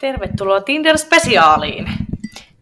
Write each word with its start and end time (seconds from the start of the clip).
Tervetuloa 0.00 0.60
Tinder-spesiaaliin. 0.60 1.90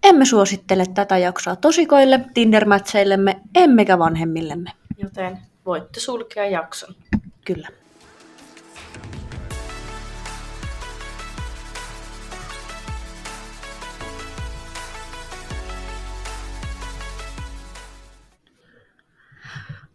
Emme 0.03 0.25
suosittele 0.25 0.85
tätä 0.95 1.19
jaksoa 1.19 1.57
tosikoille, 1.57 2.21
Tinder-mätseillemme, 2.35 3.41
emmekä 3.55 3.99
vanhemmillemme. 3.99 4.71
Joten 5.03 5.39
voitte 5.67 6.01
sulkea 6.01 6.47
jakson. 6.47 6.95
Kyllä. 7.45 7.69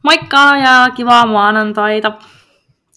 Moikka 0.04 0.57
ja 0.57 0.91
kivaa 0.96 1.25
maanantaita. 1.25 2.12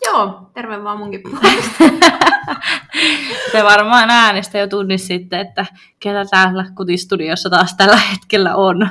Joo, 0.07 0.51
terve 0.55 0.85
vaan 0.85 0.99
munkin 0.99 1.23
puolesta. 1.23 1.85
Te 3.53 3.65
varmaan 3.65 4.11
äänestä 4.11 4.59
jo 4.59 4.67
tunnis 4.67 5.07
sitten, 5.07 5.41
että 5.41 5.67
ketä 6.01 6.25
täällä 6.31 6.67
kutistudiossa 6.77 7.51
taas 7.51 7.75
tällä 7.77 7.97
hetkellä 7.97 8.55
on. 8.55 8.89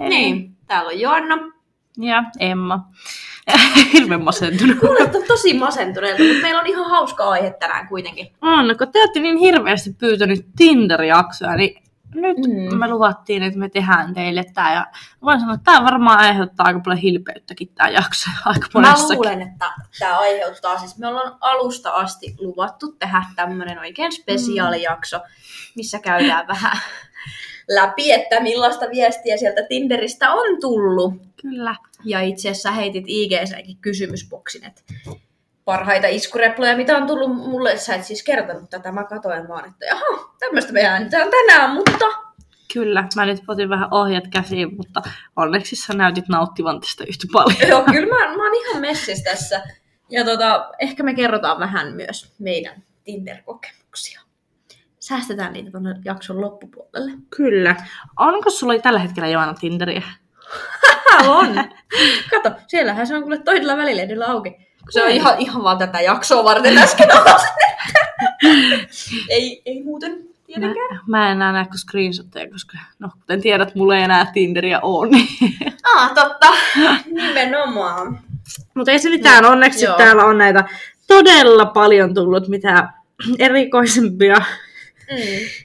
Eli- 0.00 0.08
niin, 0.08 0.56
täällä 0.66 0.88
on 0.88 1.00
Joanna. 1.00 1.38
Ja 1.98 2.22
Emma. 2.40 2.88
Hirveän 3.92 4.24
masentunut. 4.24 4.78
Kuulostaa 4.78 5.20
tosi 5.28 5.54
masentuneelta, 5.54 6.22
mutta 6.22 6.42
meillä 6.42 6.60
on 6.60 6.66
ihan 6.66 6.90
hauska 6.90 7.24
aihe 7.24 7.50
tänään 7.50 7.88
kuitenkin. 7.88 8.32
On, 8.42 8.74
kun 8.78 8.92
te 8.92 8.98
olette 9.00 9.20
niin 9.20 9.36
hirveästi 9.36 9.90
pyytänyt 9.98 10.46
Tinder-jaksoa, 10.56 11.56
niin 11.56 11.82
nyt 12.14 12.36
Mm. 12.38 12.78
me 12.78 12.88
luvattiin, 12.88 13.42
että 13.42 13.58
me 13.58 13.68
tehdään 13.68 14.14
teille 14.14 14.44
tämä. 14.54 14.74
Ja 14.74 14.86
voin 15.22 15.40
sanoa, 15.40 15.54
että 15.54 15.64
tämä 15.64 15.84
varmaan 15.84 16.18
aiheuttaa 16.18 16.66
aika 16.66 16.80
paljon 16.84 16.98
hilpeyttäkin 17.00 17.68
tämä 17.74 17.90
jakso. 17.90 18.30
Aika 18.44 18.80
Mä 18.80 18.94
luulen, 19.14 19.42
että 19.42 19.70
tämä 19.98 20.18
aiheuttaa, 20.18 20.78
siis 20.78 20.98
me 20.98 21.06
ollaan 21.06 21.36
alusta 21.40 21.90
asti 21.90 22.34
luvattu 22.40 22.92
tehdä 22.92 23.24
tämmönen 23.36 23.78
oikein 23.78 24.12
spesiaalijakso, 24.12 25.20
missä 25.76 25.98
käydään 25.98 26.46
vähän 26.54 26.78
läpi, 27.68 28.12
että 28.12 28.40
millaista 28.40 28.86
viestiä 28.90 29.36
sieltä 29.36 29.62
Tinderistä 29.68 30.32
on 30.32 30.60
tullut. 30.60 31.14
Kyllä. 31.42 31.76
Ja 32.04 32.20
itse 32.20 32.50
asiassa 32.50 32.70
heitit 32.70 33.04
IG-säkin 33.06 33.76
kysymysboksin, 33.80 34.64
että 34.64 34.82
parhaita 35.68 36.06
iskureploja, 36.06 36.76
mitä 36.76 36.96
on 36.96 37.06
tullut 37.06 37.36
mulle. 37.36 37.76
Sä 37.76 37.94
et 37.94 38.04
siis 38.04 38.22
kertonut 38.22 38.70
tätä, 38.70 38.92
mä 38.92 39.04
katoin 39.04 39.48
vaan, 39.48 39.68
että 39.68 39.84
jaha, 39.84 40.34
tämmöistä 40.38 40.72
me 40.72 40.86
äänitään 40.86 41.28
tänään, 41.30 41.70
mutta 41.70 42.04
Kyllä, 42.72 43.04
mä 43.16 43.26
nyt 43.26 43.42
otin 43.48 43.68
vähän 43.68 43.88
ohjat 43.90 44.24
käsiin, 44.32 44.76
mutta 44.76 45.02
onneksi 45.36 45.76
sä 45.76 45.92
näytit 45.92 46.28
nauttivan 46.28 46.80
tästä 46.80 47.04
yhtä 47.08 47.26
paljon. 47.32 47.68
joo, 47.68 47.82
kyllä 47.82 48.14
mä, 48.14 48.36
mä 48.36 48.44
oon 48.44 48.54
ihan 48.54 48.80
messissä 48.80 49.30
tässä. 49.30 49.62
Ja 50.10 50.24
tota, 50.24 50.70
ehkä 50.78 51.02
me 51.02 51.14
kerrotaan 51.14 51.60
vähän 51.60 51.92
myös 51.92 52.34
meidän 52.38 52.82
Tinder-kokemuksia. 53.04 54.20
Säästetään 55.00 55.52
niitä 55.52 55.70
tuonne 55.70 55.94
jakson 56.04 56.40
loppupuolelle. 56.40 57.12
Kyllä. 57.36 57.76
Onko 58.16 58.50
sulla 58.50 58.78
tällä 58.78 58.98
hetkellä 58.98 59.28
Joana 59.28 59.54
Tinderiä? 59.54 60.02
On! 61.28 61.54
Kato, 62.30 62.50
siellähän 62.66 63.06
se 63.06 63.16
on 63.16 63.22
kuule 63.22 63.38
toisella 63.38 63.76
välilehdellä 63.76 64.26
auki. 64.26 64.67
Kun 64.88 64.92
se 64.92 65.04
on 65.04 65.10
ihan, 65.10 65.34
ihan 65.38 65.64
vaan 65.64 65.78
tätä 65.78 66.00
jaksoa 66.00 66.44
varten 66.44 66.78
äsken 66.78 67.08
ei, 69.28 69.62
ei 69.66 69.82
muuten 69.82 70.12
Mä, 70.12 70.24
tietenkään. 70.46 71.00
mä 71.06 71.26
en 71.26 71.32
enää 71.36 71.52
näe 71.52 71.64
kuin 71.64 71.78
screenshotteja, 71.78 72.50
koska 72.50 72.78
no, 72.98 73.08
kuten 73.20 73.40
tiedät, 73.40 73.74
mulla 73.74 73.96
ei 73.96 74.02
enää 74.02 74.30
Tinderiä 74.34 74.80
ole. 74.80 75.08
Niin. 75.08 75.28
Ah, 75.96 76.14
totta. 76.14 76.46
Nimenomaan. 77.06 78.18
Mutta 78.74 78.92
ei 78.92 78.98
se 78.98 79.10
mitään, 79.10 79.44
onneksi 79.44 79.84
Joo. 79.84 79.96
täällä 79.96 80.24
on 80.24 80.38
näitä 80.38 80.64
todella 81.06 81.66
paljon 81.66 82.14
tullut 82.14 82.48
mitä 82.48 82.88
erikoisempia 83.38 84.36
Mm. 85.10 85.16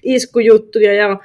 iskujuttuja. 0.04 0.94
Ja 0.94 1.18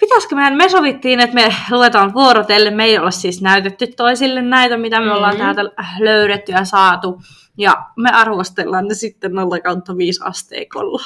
pitäisikö 0.00 0.34
meidän, 0.34 0.56
me 0.56 0.68
sovittiin, 0.68 1.20
että 1.20 1.34
me 1.34 1.54
luetaan 1.70 2.14
vuorotelle. 2.14 2.70
Me 2.70 2.84
ei 2.84 2.98
olla 2.98 3.10
siis 3.10 3.42
näytetty 3.42 3.86
toisille 3.86 4.42
näitä, 4.42 4.76
mitä 4.76 5.00
me 5.00 5.12
ollaan 5.12 5.34
Mm. 5.34 5.38
täältä 5.38 5.62
löydetty 6.00 6.52
ja 6.52 6.64
saatu. 6.64 7.20
Ja 7.58 7.86
me 7.96 8.10
arvostellaan 8.10 8.88
ne 8.88 8.94
sitten 8.94 9.32
0 9.32 9.60
kautta 9.60 9.96
5 9.96 10.20
asteikolla. 10.24 11.02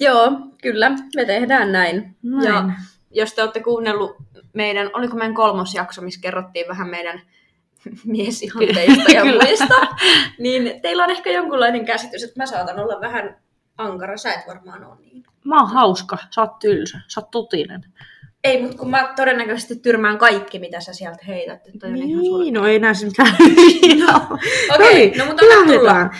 Joo, 0.00 0.32
kyllä, 0.62 0.90
me 1.16 1.24
tehdään 1.24 1.72
näin. 1.72 2.16
Näin. 2.22 2.44
Ja 2.44 2.64
jos 3.10 3.34
te 3.34 3.42
olette 3.42 3.60
kuunnellut 3.62 4.16
meidän, 4.52 4.90
oliko 4.92 5.16
meidän 5.16 5.34
kolmos 5.34 5.74
jakso, 5.74 6.02
missä 6.02 6.20
kerrottiin 6.20 6.68
vähän 6.68 6.88
meidän 6.88 7.20
miesihanteista 8.04 9.12
ja 9.12 9.24
muista, 9.24 9.74
niin 10.38 10.80
teillä 10.82 11.04
on 11.04 11.10
ehkä 11.10 11.30
jonkunlainen 11.30 11.84
käsitys, 11.84 12.22
että 12.22 12.40
mä 12.42 12.46
saatan 12.46 12.80
olla 12.80 13.00
vähän 13.00 13.36
ankara, 13.78 14.16
sä 14.16 14.32
et 14.32 14.46
varmaan 14.48 14.84
ole 14.84 14.96
niin. 15.00 15.24
Mä 15.44 15.60
oon 15.60 15.70
hauska, 15.70 16.18
sä 16.30 16.40
oot 16.40 16.58
tylsä, 16.58 17.00
sä 17.08 17.20
oot 17.20 17.30
totinen. 17.30 17.84
Ei, 18.44 18.62
mutta 18.62 18.76
kun 18.76 18.90
mä 18.90 19.12
todennäköisesti 19.16 19.76
tyrmään 19.76 20.18
kaikki, 20.18 20.58
mitä 20.58 20.80
sä 20.80 20.92
sieltä 20.92 21.24
heität. 21.26 21.62
Toi 21.80 21.90
on 21.90 21.96
ihan. 21.96 22.22
Niin, 22.22 22.54
no 22.54 22.66
ei 22.66 22.78
näe 22.78 22.92
mitään. 23.04 23.36
Okei, 24.74 25.18
no 25.18 25.26
mutta 25.26 25.44
anna 25.60 25.72
tulla. 25.72 26.10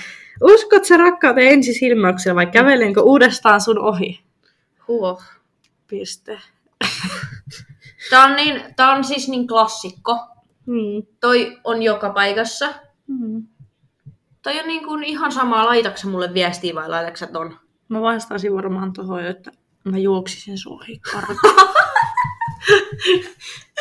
Uskot 0.42 0.84
sä 0.84 0.96
rakkauteen 0.96 1.52
ensisilmäyksellä 1.52 2.34
vai 2.34 2.46
kävelenkö 2.46 3.02
uudestaan 3.02 3.60
sun 3.60 3.78
ohi? 3.78 4.20
Huh. 4.88 5.22
Piste. 5.86 6.38
Tää 8.10 8.24
on, 8.24 8.36
niin, 8.36 8.62
tää 8.76 8.92
on 8.92 9.04
siis 9.04 9.28
niin 9.28 9.46
klassikko. 9.46 10.18
Hmm. 10.66 11.06
Toi 11.20 11.58
on 11.64 11.82
joka 11.82 12.10
paikassa. 12.10 12.74
Hmm. 13.08 13.46
Toi 14.42 14.60
on 14.60 14.66
niin 14.66 14.84
kuin 14.84 15.04
ihan 15.04 15.32
sama, 15.32 15.66
laitaksa 15.66 16.08
mulle 16.08 16.34
viestiä 16.34 16.74
vai 16.74 16.88
laitaksa 16.88 17.26
ton? 17.26 17.58
Mä 17.88 18.00
vastaisin 18.00 18.54
varmaan 18.54 18.92
tuohon, 18.92 19.26
että 19.26 19.50
mä 19.84 19.98
juoksisin 19.98 20.58
sun 20.58 20.72
ohi. 20.72 21.00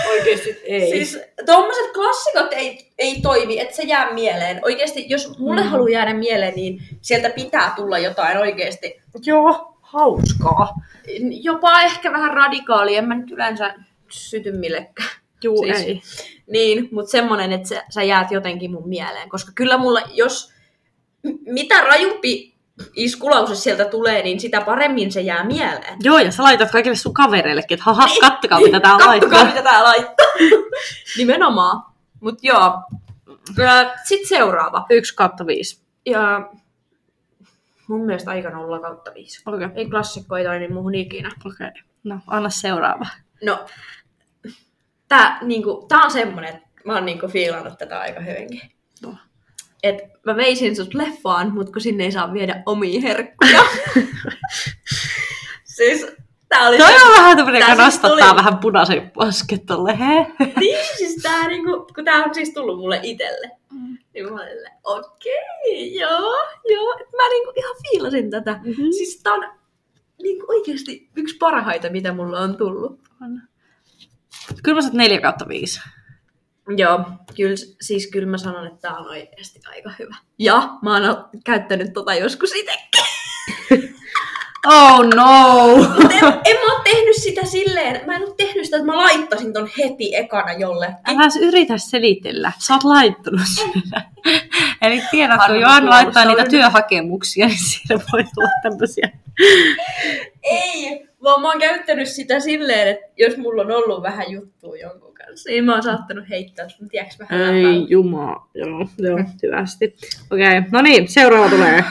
Oikeesti 0.09 0.57
ei. 0.63 0.89
Siis... 0.91 1.19
Tommoset 1.45 1.91
klassikot 1.93 2.53
ei, 2.53 2.91
ei 2.97 3.21
toimi, 3.21 3.59
että 3.59 3.75
se 3.75 3.83
jää 3.83 4.13
mieleen. 4.13 4.59
Oikeesti, 4.65 5.05
jos 5.09 5.39
mulle 5.39 5.61
Mm. 5.63 5.67
haluaa 5.69 5.89
jäädä 5.89 6.13
mieleen, 6.13 6.53
niin 6.55 6.83
sieltä 7.01 7.29
pitää 7.29 7.73
tulla 7.75 7.99
jotain 7.99 8.37
oikeesti. 8.37 9.01
Joo, 9.25 9.77
hauskaa. 9.81 10.73
Jopa 11.41 11.81
ehkä 11.81 12.11
vähän 12.11 12.33
radikaalia, 12.33 12.97
en 12.97 13.07
mä 13.07 13.15
nyt 13.15 13.31
yleensä 13.31 13.75
syty 14.09 14.51
millekään. 14.51 15.09
Juu, 15.43 15.63
Siis- 15.63 15.77
ei. 15.87 16.01
Niin, 16.47 16.89
mutta 16.91 17.11
semmonen, 17.11 17.51
että 17.51 17.67
sä, 17.69 17.83
sä 17.89 18.03
jäät 18.03 18.31
jotenkin 18.31 18.71
mun 18.71 18.89
mieleen. 18.89 19.29
Koska 19.29 19.51
kyllä 19.55 19.77
mulla, 19.77 20.01
jos 20.13 20.53
mitä 21.45 21.81
rajumpi 21.81 22.52
iskulause 22.95 23.55
sieltä 23.55 23.85
tulee, 23.85 24.23
niin 24.23 24.39
sitä 24.39 24.61
paremmin 24.61 25.11
se 25.11 25.21
jää 25.21 25.43
mieleen. 25.43 25.97
Joo, 26.03 26.19
ja 26.19 26.31
sä 26.31 26.43
laitat 26.43 26.71
kaikille 26.71 26.95
sun 26.95 27.13
kavereillekin, 27.13 27.75
että 27.75 27.83
haha, 27.83 28.07
kattokaa 28.21 28.59
mitä 28.59 28.79
tää 28.79 28.91
Kattokaa, 28.91 29.07
laittaa. 29.07 29.45
mitä 29.45 29.61
tää 29.61 29.83
laittaa. 29.83 30.25
Nimenomaan. 31.17 31.83
Mut 32.19 32.39
joo. 32.41 32.73
Sitten 34.03 34.27
seuraava. 34.27 34.85
Yksi 34.89 35.15
kautta 35.15 35.45
viisi. 35.47 35.81
Ja 36.05 36.49
mun 37.87 38.05
mielestä 38.05 38.31
aika 38.31 38.49
nolla 38.49 38.79
kautta 38.79 39.13
viisi. 39.13 39.41
Okei, 39.45 39.65
okay. 39.65 39.77
Ei 39.77 39.89
klassikko 39.89 40.37
ei 40.37 40.45
toimi 40.45 40.67
muuhun 40.67 40.95
ikinä. 40.95 41.31
okei. 41.45 41.67
Okay. 41.67 41.81
No, 42.03 42.19
anna 42.27 42.49
seuraava. 42.49 43.05
No, 43.43 43.65
tää, 45.07 45.39
niinku, 45.41 45.85
tää 45.87 46.03
on 46.03 46.11
semmonen, 46.11 46.55
että 46.55 46.69
mä 46.85 46.93
oon 46.93 47.05
niinku 47.05 47.27
fiilannut 47.27 47.77
tätä 47.77 47.99
aika 47.99 48.19
hyvinkin. 48.19 48.61
No. 49.83 49.89
Et 49.89 50.01
mä 50.25 50.35
veisin 50.35 50.75
sut 50.75 50.93
leffaan, 50.93 51.53
mut 51.53 51.69
kun 51.69 51.81
sinne 51.81 52.03
ei 52.03 52.11
saa 52.11 52.33
viedä 52.33 52.63
omia 52.65 53.01
herkkuja. 53.01 53.63
siis 55.75 56.05
tää 56.49 56.67
oli 56.67 56.77
Toi 56.77 56.87
se- 56.99 57.03
on 57.05 57.11
vähän 57.11 57.37
tämmönen, 57.37 57.59
joka 57.59 57.75
siis 57.75 57.85
nostattaa 57.85 58.09
tuli- 58.29 58.35
vähän 58.35 58.57
punaisen 58.57 59.11
posket 59.11 59.65
tolle, 59.65 59.99
he? 59.99 60.25
Niin, 60.59 60.85
siis 60.97 61.15
tää 61.23 61.47
niinku, 61.47 61.87
kun 61.95 62.05
tää 62.05 62.23
on 62.23 62.33
siis 62.35 62.53
tullut 62.53 62.77
mulle 62.79 62.99
itelle. 63.03 63.51
Mm. 63.71 63.97
Niin 64.13 64.25
mä 64.25 64.41
olin 64.41 64.69
okei, 64.83 65.95
joo, 65.95 66.35
joo. 66.69 66.95
Mä 67.17 67.29
niinku 67.29 67.53
ihan 67.57 67.75
fiilasin 67.81 68.29
tätä. 68.29 68.51
Mm-hmm. 68.63 68.91
Siis 68.91 69.19
tää 69.23 69.33
on 69.33 69.49
niinku 70.23 70.45
oikeesti 70.49 71.09
yksi 71.15 71.37
parhaita, 71.37 71.89
mitä 71.89 72.13
mulla 72.13 72.39
on 72.39 72.57
tullut. 72.57 72.99
Kyllä 74.63 74.75
mä 74.75 74.81
saat 74.81 74.93
4 74.93 75.21
kautta 75.21 75.47
5. 75.47 75.81
Joo, 76.77 76.99
kyllä, 77.35 77.55
siis 77.81 78.07
kyllä 78.07 78.27
mä 78.27 78.37
sanon, 78.37 78.67
että 78.67 78.79
tää 78.81 78.97
on 78.97 79.09
oikeasti 79.09 79.59
aika 79.69 79.91
hyvä. 79.99 80.15
Ja 80.39 80.69
mä 80.81 80.93
oon 80.93 81.25
käyttänyt 81.45 81.93
tota 81.93 82.15
joskus 82.15 82.51
itsekin. 82.55 83.03
Oh 84.65 85.03
no! 85.15 85.75
En, 86.11 86.23
en 86.45 86.55
mä 86.55 86.73
oo 86.73 86.81
tehnyt 86.83 87.15
sitä 87.15 87.45
silleen, 87.45 88.05
mä 88.05 88.15
en 88.15 88.21
oo 88.21 88.33
tehnyt 88.37 88.65
sitä, 88.65 88.77
että 88.77 88.85
mä 88.85 88.97
laittaisin 88.97 89.53
ton 89.53 89.69
heti 89.77 90.15
ekana 90.15 90.53
jollekin. 90.53 90.95
Älä 91.07 91.29
yritä 91.41 91.77
selitellä. 91.77 92.51
Sä 92.59 92.73
oot 92.73 92.83
laittanut 92.83 93.41
sen. 93.55 93.71
Eli 94.81 95.01
tiedät, 95.11 95.39
kun 95.47 95.61
mä 95.61 95.89
laittaa 95.89 96.25
niitä 96.25 96.45
työhakemuksia, 96.45 97.47
niin 97.47 97.59
siinä 97.59 98.05
voi 98.13 98.23
olla 98.37 98.49
tämmöisiä. 98.63 99.09
Ei, 100.43 101.07
vaan 101.23 101.41
mä 101.41 101.47
oon 101.49 101.59
käyttänyt 101.59 102.09
sitä 102.09 102.39
silleen, 102.39 102.87
että 102.87 103.05
jos 103.17 103.37
mulla 103.37 103.61
on 103.61 103.71
ollut 103.71 104.03
vähän 104.03 104.31
juttua 104.31 104.77
jonkun 104.77 105.12
niin 105.47 105.65
mä 105.65 105.73
oon 105.73 105.83
saattanut 105.83 106.29
heittää 106.29 106.69
sun, 106.69 106.89
tiedätkö, 106.89 107.25
vähän. 107.29 107.55
Ei 107.55 107.85
jumala. 107.89 108.47
Joo, 108.53 108.87
joo, 108.97 109.19
hyvästi. 109.43 109.95
Okei, 110.31 110.57
okay. 110.57 110.69
no 110.71 110.81
niin, 110.81 111.07
seuraava 111.07 111.49
tulee. 111.49 111.83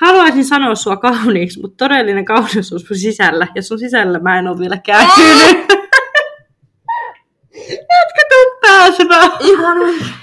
Haluaisin 0.00 0.44
sanoa 0.44 0.74
sua 0.74 0.96
kauniiksi, 0.96 1.60
mutta 1.60 1.84
todellinen 1.84 2.24
kauneus 2.24 2.72
on 2.72 2.80
sun 2.80 2.96
sisällä. 2.96 3.46
Ja 3.54 3.62
sun 3.62 3.78
sisällä 3.78 4.18
mä 4.18 4.38
en 4.38 4.48
ole 4.48 4.58
vielä 4.58 4.76
käynyt. 4.76 5.74
Etkä 7.70 8.22
tuu 8.28 8.58
pääsemään. 8.60 9.30
Ihan. 9.40 9.76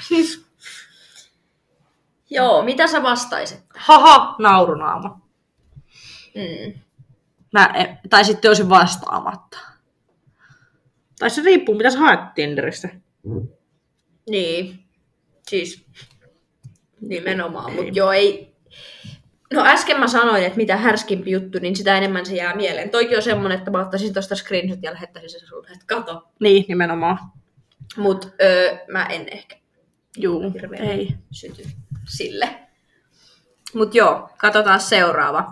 Siis... 0.08 0.46
Joo, 2.30 2.62
mitä 2.62 2.88
sä 2.88 3.04
vastaisit? 3.04 3.63
Haha, 3.75 4.36
naurunaama. 4.40 5.22
Mm. 6.36 6.81
Mä 7.54 7.66
en, 7.66 8.00
tai 8.10 8.25
sitten 8.25 8.50
olisin 8.50 8.69
vastaamatta. 8.69 9.71
Tai 11.22 11.30
se 11.30 11.42
riippuu, 11.42 11.76
mitä 11.76 11.90
sä 11.90 12.00
haet 12.00 12.20
Tinderissä. 12.36 12.90
Niin. 14.30 14.80
Siis 15.48 15.86
nimenomaan. 17.02 17.74
Mutta 17.74 17.92
joo, 17.94 18.12
ei... 18.12 18.56
No 19.54 19.66
äsken 19.66 20.00
mä 20.00 20.08
sanoin, 20.08 20.44
että 20.44 20.58
mitä 20.58 20.78
härskimpi 20.78 21.32
juttu, 21.32 21.60
niin 21.60 21.76
sitä 21.76 21.98
enemmän 21.98 22.26
se 22.26 22.36
jää 22.36 22.56
mieleen. 22.56 22.90
Toikin 22.90 23.18
on 23.18 23.24
semmonen, 23.24 23.58
että 23.58 23.72
mä 23.72 23.80
ottaisin 23.82 24.14
tosta 24.14 24.36
screenshot 24.36 24.80
ja 24.84 24.94
lähettäisin 24.94 25.30
sen 25.30 25.48
sulle, 25.48 25.68
että 25.68 25.86
kato. 25.88 26.28
Niin, 26.40 26.66
nimenomaan. 26.68 27.18
Mut 27.98 28.34
öö, 28.42 28.78
mä 28.88 29.06
en 29.06 29.30
ehkä 29.32 29.56
Juu, 30.18 30.52
hirveän 30.54 30.84
ei. 30.84 31.16
syty 31.32 31.64
sille. 32.08 32.50
Mut 33.74 33.96
joo, 33.96 34.30
katsotaan 34.38 34.80
seuraava. 34.80 35.52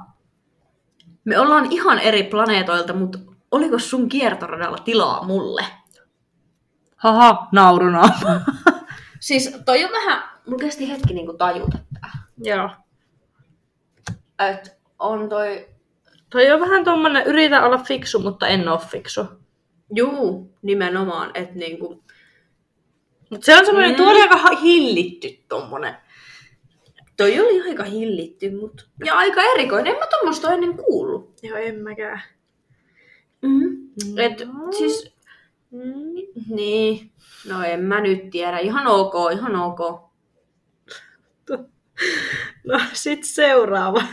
Me 1.24 1.40
ollaan 1.40 1.72
ihan 1.72 2.00
eri 2.00 2.24
planeetoilta, 2.24 2.94
mutta 2.94 3.20
oliko 3.52 3.80
sun 3.80 4.10
kiertoradalla 4.10 4.78
tilaa 4.78 5.24
mulle? 5.24 5.66
Haha, 6.96 7.48
naurunaama. 7.52 8.42
Siis 9.20 9.58
toi 9.66 9.84
on 9.86 9.92
vähän, 9.92 10.24
mulla 10.48 10.60
kesti 10.60 10.90
hetki 10.90 11.14
niinku 11.14 11.34
tajuta 11.34 11.78
tää. 12.02 12.12
Joo. 12.38 12.70
Et 14.52 14.80
on 15.00 15.30
toi, 15.30 15.68
Toi 16.30 16.52
on 16.52 16.60
vähän 16.60 16.84
tommonen, 16.84 17.26
yritä 17.28 17.66
olla 17.66 17.78
fiksu, 17.78 18.20
mutta 18.20 18.48
en 18.48 18.70
oo 18.70 18.78
fiksu. 18.78 19.26
juu, 19.96 20.54
nimenomaan, 20.62 21.32
että 21.34 21.56
niinku, 21.56 22.04
Mut 23.30 23.44
se 23.44 23.58
on 23.60 23.66
semmonen, 23.66 23.90
Mm. 23.92 23.96
tuo 23.96 24.10
oli 24.12 24.22
aika 24.22 24.56
hillitty 24.62 25.28
tommonen. 25.50 25.96
toi 27.18 27.40
oli 27.40 27.62
aika 27.70 27.84
hillitty, 27.84 28.52
mut, 28.52 28.90
ja 29.06 29.14
aika 29.16 29.42
erikoinen. 29.42 29.94
En 29.94 30.00
mä 30.00 30.06
tommosta 30.08 30.52
ennen 30.54 30.78
kuullut. 30.78 31.34
Joo, 31.44 31.58
en 31.58 31.76
mäkään. 31.80 32.22
Mm. 33.42 33.88
Et 34.18 34.38
siis, 34.78 35.14
Mm. 35.72 36.16
niin, 36.56 37.12
no 37.50 37.64
en 37.64 37.80
mä 37.80 38.02
nyt 38.02 38.30
tiedä. 38.30 38.60
Ihan 38.60 38.88
ok, 38.88 39.14
ihan 39.34 39.56
ok. 39.56 39.80
No 42.68 42.80
sit 42.94 43.24
seuraava. 43.24 44.04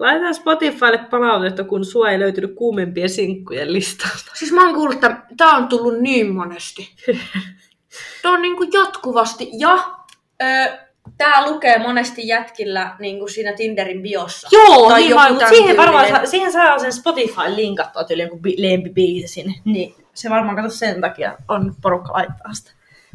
Laitetaan 0.00 0.34
Spotifylle 0.34 0.98
palautetta, 1.10 1.64
kun 1.64 1.84
sua 1.84 2.10
ei 2.10 2.18
löytynyt 2.18 2.54
kuumempien 2.54 3.10
sinkkujen 3.10 3.72
listalta. 3.72 4.32
Siis 4.34 4.52
mä 4.52 4.64
oon 4.66 4.74
kuullut, 4.74 4.94
että 4.94 5.22
tää 5.36 5.48
on 5.50 5.68
tullut 5.68 5.98
niin 6.00 6.34
monesti. 6.34 6.94
Tää 8.22 8.32
on 8.32 8.42
niinku 8.42 8.62
jatkuvasti. 8.72 9.48
Ja 9.58 9.94
ö, 10.42 10.78
tää 11.18 11.46
lukee 11.50 11.78
monesti 11.78 12.28
jätkillä 12.28 12.96
niinku 12.98 13.28
siinä 13.28 13.52
Tinderin 13.52 14.02
biossa. 14.02 14.48
Joo, 14.52 14.88
Tai 14.88 15.00
niin 15.00 15.10
joku 15.10 15.20
vaan, 15.20 15.32
mutta 15.32 15.48
siihen, 15.48 15.76
varmaan, 15.76 16.26
siihen 16.26 16.52
saa 16.52 16.78
sen 16.78 16.92
Spotify 16.92 17.54
linkattua 17.54 18.04
tyyli 18.04 18.22
jonkun 18.22 18.40
bi- 18.40 18.62
lempibiisin. 18.62 19.54
Niin 19.64 19.94
se 20.14 20.30
varmaan 20.30 20.56
kato 20.56 20.68
sen 20.68 21.00
takia 21.00 21.36
on 21.48 21.74
porukka 21.82 22.12
laittaa 22.12 22.52
sitä. 22.52 22.70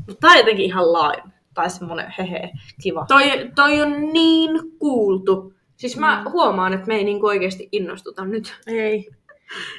Mutta 0.08 0.20
tää 0.22 0.32
on 0.32 0.38
jotenkin 0.38 0.66
ihan 0.66 0.94
lime. 0.94 1.36
Tai 1.54 1.70
semmonen 1.70 2.14
hehe, 2.18 2.52
kiva. 2.84 3.06
Toi, 3.08 3.52
toi 3.56 3.82
on 3.82 4.14
niin 4.14 4.52
kuultu. 4.80 5.54
Siis 5.78 5.98
mä 5.98 6.24
huomaan, 6.32 6.74
että 6.74 6.88
me 6.88 6.96
ei 6.96 7.04
niinku 7.04 7.28
oikeasti 7.28 7.70
innostuta 7.72 8.26
nyt 8.26 8.56
Ei. 8.68 9.10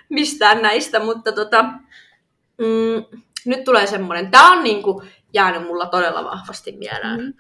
mistään 0.09 0.63
näistä, 0.63 1.01
mutta 1.01 1.33
tota, 1.33 1.63
mm, 2.59 3.19
nyt 3.47 3.65
tulee 3.65 3.87
semmonen. 3.87 4.31
Tää 4.31 4.51
on 4.51 4.65
niinku 4.65 5.03
jäänyt 5.33 5.63
mulla 5.63 5.87
todella 5.87 6.25
vahvasti 6.25 6.73
mieleen. 6.73 7.21
Mm. 7.21 7.33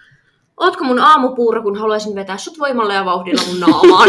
Ootko 0.56 0.84
mun 0.84 0.98
aamupuuro, 0.98 1.62
kun 1.62 1.78
haluaisin 1.78 2.14
vetää 2.14 2.38
sut 2.38 2.58
voimalla 2.58 2.94
ja 2.94 3.04
vauhdilla 3.04 3.42
mun 3.46 3.60
naamaan? 3.60 4.08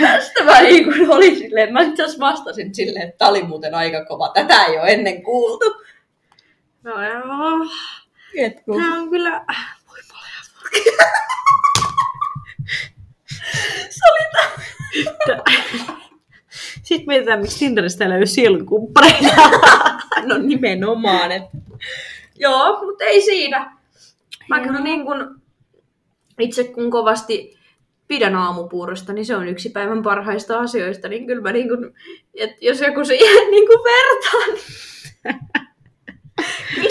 Tästä 0.00 0.44
mä 0.44 0.60
niin 0.60 0.84
kuin 0.84 1.10
oli 1.10 1.36
silleen, 1.36 1.72
mä 1.72 1.80
itse 1.80 2.02
asiassa 2.02 2.20
vastasin 2.20 2.74
silleen, 2.74 3.08
että 3.08 3.18
tää 3.18 3.28
oli 3.28 3.42
muuten 3.42 3.74
aika 3.74 4.04
kova. 4.04 4.28
Tätä 4.28 4.64
ei 4.64 4.78
ole 4.78 4.88
ennen 4.88 5.22
kuultu. 5.22 5.84
No 6.82 7.02
joo. 7.02 7.66
Ketku. 8.32 8.76
Tää 8.76 8.92
on 8.92 9.10
kyllä... 9.10 9.44
Voi 9.88 9.98
Se 13.90 14.04
oli 14.10 14.26
tää. 15.26 15.42
Sitten 16.82 17.06
mietitään, 17.06 17.40
miksi 17.40 17.58
Tinderistä 17.58 18.04
ei 18.04 18.10
löydy 18.10 18.26
silkumppareita. 18.26 19.34
No 20.26 20.38
nimenomaan. 20.38 21.32
Et... 21.32 21.42
Joo, 22.38 22.86
mutta 22.86 23.04
ei 23.04 23.20
siinä. 23.20 23.76
Mä 24.48 24.60
kyllä 24.60 24.80
niin 24.80 25.04
kun, 25.04 25.42
itse 26.38 26.64
kun 26.64 26.90
kovasti 26.90 27.58
pidän 28.08 28.36
aamupuurosta, 28.36 29.12
niin 29.12 29.26
se 29.26 29.36
on 29.36 29.48
yksi 29.48 29.68
päivän 29.68 30.02
parhaista 30.02 30.58
asioista. 30.58 31.08
Niin 31.08 31.26
kyllä 31.26 31.42
mä 31.42 31.52
niin 31.52 31.68
kun, 31.68 31.94
et 32.34 32.50
jos 32.60 32.80
joku 32.80 33.04
siihen 33.04 33.46
niin 33.50 33.68
kun 33.68 33.80
vertaa, 33.84 34.46
niin... 34.46 34.60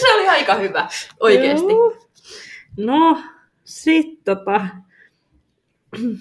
se 0.01 0.13
oli 0.13 0.27
aika 0.27 0.55
hyvä, 0.55 0.87
oikeesti. 1.19 1.71
Joo. 1.71 2.07
No, 2.77 3.21
sit 3.63 4.23
tota... 4.23 4.67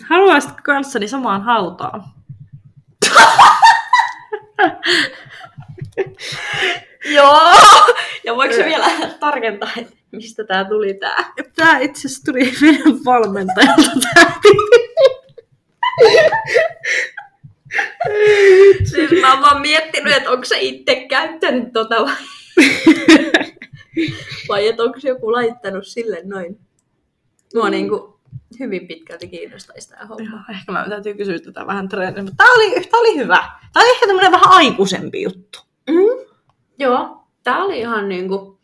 Haluaisitko 0.08 0.58
kanssani 0.64 1.08
samaan 1.08 1.42
hautaan? 1.42 2.04
Joo! 7.14 7.50
Ja 8.24 8.36
voiko 8.36 8.54
se 8.54 8.64
vielä 8.64 8.86
tarkentaa, 9.20 9.70
että 9.76 9.92
mistä 10.12 10.44
tää 10.44 10.64
tuli 10.64 10.94
tää? 10.94 11.32
Tää 11.56 11.78
itse 11.78 12.08
asiassa 12.08 12.24
tuli 12.24 12.52
meidän 12.60 13.04
valmentajalta 13.04 13.90
Siis 18.84 19.10
mä 19.20 19.32
oon 19.32 19.42
vaan 19.42 19.60
miettinyt, 19.60 20.16
että 20.16 20.30
onko 20.30 20.44
se 20.44 20.58
itse 20.60 20.94
käyttänyt 20.94 21.72
tota 21.72 22.02
vai, 22.04 22.16
vai 24.48 24.68
että 24.68 24.82
onko 24.82 24.98
joku 25.02 25.32
laittanut 25.32 25.86
sille 25.86 26.20
noin. 26.24 26.58
Mua 27.54 27.64
Mm. 27.64 27.70
niinku 27.70 28.20
hyvin 28.60 28.86
pitkälti 28.86 29.28
kiinnostaisi 29.28 29.88
tää 29.88 30.06
homma. 30.06 30.30
Joo, 30.30 30.40
ehkä 30.50 30.72
mä 30.72 30.86
täytyy 30.88 31.14
kysyä 31.14 31.38
tätä 31.38 31.66
vähän 31.66 31.88
treeniä, 31.88 32.22
mutta 32.22 32.44
tää 32.44 32.52
oli, 32.52 32.70
tää 32.70 33.00
oli 33.00 33.16
hyvä. 33.16 33.50
Tää 33.72 33.82
oli 33.82 33.90
ehkä 33.90 34.06
tämmönen 34.06 34.32
vähän 34.32 34.52
aikuisempi 34.52 35.22
juttu. 35.22 35.58
Mm. 35.90 36.26
Joo, 36.78 37.19
tää 37.50 37.64
oli 37.64 37.78
ihan 37.78 38.08
niinku, 38.08 38.60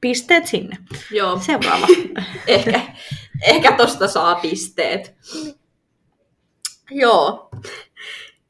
Pisteet 0.00 0.46
sinne. 0.46 0.76
joo, 1.10 1.38
Seuraava. 1.38 1.86
ehkä, 2.46 2.80
ehkä 3.42 3.72
tosta 3.72 4.08
saa 4.08 4.34
pisteet. 4.34 5.14
Joo. 6.90 7.50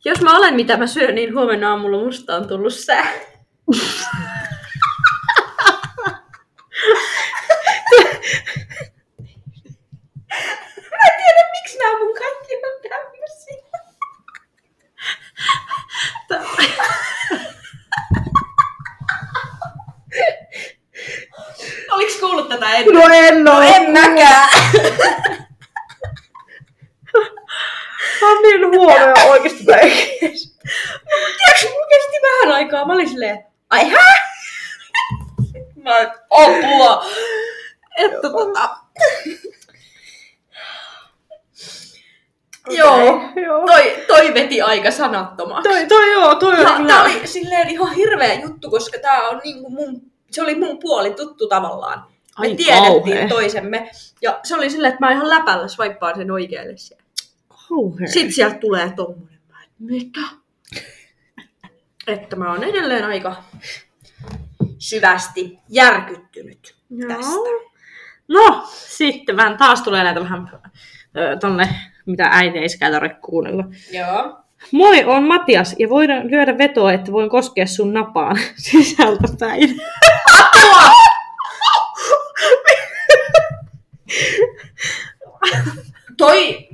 Jos 0.04 0.20
mä 0.20 0.36
olen 0.36 0.54
mitä 0.54 0.76
mä 0.76 0.86
syön, 0.86 1.14
niin 1.14 1.34
huomenna 1.34 1.70
aamulla 1.70 2.04
musta 2.04 2.36
on 2.36 2.48
tullut 2.48 2.74
sää. 2.74 3.04
mä 10.90 10.98
en 11.06 11.16
tiedä, 11.18 11.50
miksi 11.52 11.78
nämä 11.78 11.98
mun 11.98 12.14
kaikki 12.14 12.54
on 12.54 12.82
tämmöisiä. 12.88 13.62
Oliks 21.90 22.20
ennen? 22.90 22.94
No 22.94 23.14
en 23.14 23.48
oo. 23.48 23.62
en 23.62 23.90
mäkään. 23.90 24.48
Mä 28.20 28.28
oon 28.28 28.42
niin 28.42 28.68
huonoja 28.68 29.14
oikeesti 29.24 29.64
mä 29.64 29.76
en 29.76 29.90
Tiedätkö, 31.38 31.68
mulla 31.70 31.86
kesti 31.88 32.16
vähän 32.22 32.56
aikaa. 32.56 32.86
Mä 32.86 32.92
olin 32.92 33.08
silleen, 33.08 33.44
ai 33.70 33.88
hä? 33.88 33.98
Mä 35.82 35.96
oon, 35.96 36.10
apua. 36.30 37.06
Että 37.98 38.20
tota... 38.22 38.76
Joo, 42.70 43.20
Joo. 43.46 43.66
toi, 43.66 44.04
toi 44.06 44.34
veti 44.34 44.62
aika 44.62 44.90
sanattomaksi. 44.90 45.68
Toi, 45.68 45.86
toi 45.86 46.12
joo, 46.12 46.34
toi 46.34 46.62
ja 46.62 46.70
on 46.70 46.76
kyllä. 46.76 46.88
tää 46.88 47.02
oli 47.02 47.26
silleen 47.26 47.70
ihan 47.70 47.94
hirveä 47.94 48.34
juttu, 48.34 48.70
koska 48.70 48.98
tää 48.98 49.28
on 49.28 49.40
niinku 49.44 49.70
mun, 49.70 50.02
se 50.30 50.42
oli 50.42 50.54
mun 50.54 50.78
puoli 50.78 51.10
tuttu 51.10 51.48
tavallaan. 51.48 52.11
Me 52.38 52.48
Ai 52.48 52.54
tiedettiin 52.54 52.92
kauhea. 52.92 53.28
toisemme. 53.28 53.90
Ja 54.22 54.40
se 54.42 54.54
oli 54.54 54.70
silleen, 54.70 54.92
että 54.92 55.06
mä 55.06 55.12
ihan 55.12 55.28
läpällä 55.28 55.68
swipaan 55.68 56.16
sen 56.16 56.30
oikealle 56.30 56.76
siellä. 56.76 57.04
Kauhea. 57.68 58.08
Sitten 58.08 58.32
sieltä 58.32 58.58
tulee 58.58 58.92
tommonen. 58.96 59.38
Mitä? 59.78 60.20
Että 62.06 62.36
mä 62.36 62.50
oon 62.52 62.64
edelleen 62.64 63.04
aika 63.04 63.36
syvästi 64.78 65.58
järkyttynyt 65.68 66.74
Joo. 66.90 67.08
tästä. 67.08 67.32
No, 68.28 68.62
sitten 68.68 69.36
vähän 69.36 69.56
taas 69.58 69.82
tulee 69.82 70.04
näitä 70.04 70.20
vähän 70.20 70.50
ö, 71.16 71.36
tonne, 71.40 71.68
mitä 72.06 72.28
äiti 72.32 72.58
ei 72.58 72.66
tarvitse 72.90 73.18
kuunnella. 73.20 73.64
Joo. 73.92 74.36
Moi, 74.72 75.04
on 75.04 75.22
Matias 75.24 75.74
ja 75.78 75.88
voidaan 75.88 76.30
lyödä 76.30 76.58
vetoa, 76.58 76.92
että 76.92 77.12
voin 77.12 77.30
koskea 77.30 77.66
sun 77.66 77.92
napaan 77.92 78.36
sisältä 78.70 79.28
päin. 79.38 79.80
Toi... 86.32 86.68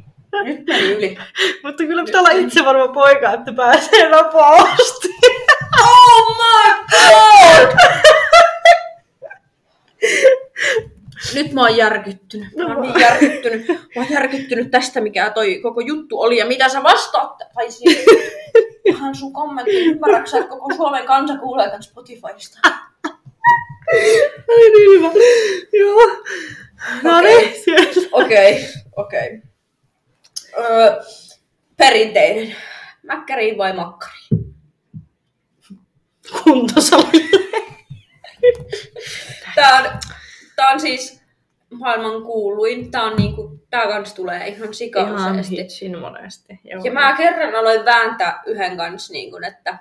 Nyt 0.45 0.67
meni 0.67 0.93
yli. 0.93 1.19
Mutta 1.62 1.85
kyllä 1.85 2.05
pitää 2.05 2.21
olla 2.21 2.31
itse 2.31 2.65
varma 2.65 2.88
poika, 2.88 3.33
että 3.33 3.53
pääsee 3.53 4.11
vapaasti. 4.11 5.09
Oh 5.81 6.37
my 6.37 6.75
god! 6.91 7.77
Nyt 11.35 11.53
mä 11.53 11.61
oon 11.61 11.77
järkyttynyt. 11.77 12.49
Mä 12.57 12.67
oon 12.67 12.83
niin 12.83 13.00
järkyttynyt. 13.00 13.69
Mä 13.69 14.03
oon 14.03 14.07
järkyttynyt 14.11 14.71
tästä, 14.71 15.00
mikä 15.00 15.31
toi 15.31 15.61
koko 15.62 15.81
juttu 15.81 16.21
oli 16.21 16.37
ja 16.37 16.47
mitä 16.47 16.69
sä 16.69 16.83
vastaat. 16.83 17.38
Tai 17.55 17.71
siis, 17.71 18.05
ihan 18.85 19.15
sun 19.15 19.33
kommentti. 19.33 19.85
Ymmärrätkö 19.85 20.37
että 20.37 20.49
koko 20.49 20.75
Suomen 20.77 21.07
kansa 21.07 21.37
kuulee 21.37 21.71
tän 21.71 21.83
Spotifysta? 21.83 22.59
Ai 24.49 24.71
niin 24.71 24.91
hyvä. 24.91 25.11
Joo. 25.73 26.07
No 27.03 27.19
Okei. 27.19 27.62
niin. 27.67 28.09
Okei, 28.12 28.69
okei. 28.97 29.48
Öö, 30.59 31.00
perinteinen. 31.77 32.57
Mäkkäriin 33.03 33.59
vai 33.59 33.73
makkariin? 33.73 34.55
Kuntosalille. 36.45 37.38
Tää 39.55 39.79
on, 39.79 39.85
tää 40.57 40.69
on 40.71 40.81
siis 40.81 41.23
maailman 41.71 42.23
kuuluin. 42.23 42.91
Tää 42.91 43.03
on 43.03 43.17
niinku, 43.17 43.67
tää 43.71 43.87
kans 43.87 44.15
tulee 44.15 44.49
ihan 44.49 44.53
Ihan 44.62 44.75
sikaisesti. 44.75 45.57
hitsin 45.57 45.99
monesti. 45.99 46.61
Joo. 46.65 46.83
Ja 46.85 46.93
mä 46.93 47.17
kerran 47.17 47.55
aloin 47.55 47.85
vääntää 47.85 48.43
yhden 48.47 48.77
kanssa, 48.77 49.12
niin 49.12 49.31
kun, 49.31 49.45
että 49.45 49.79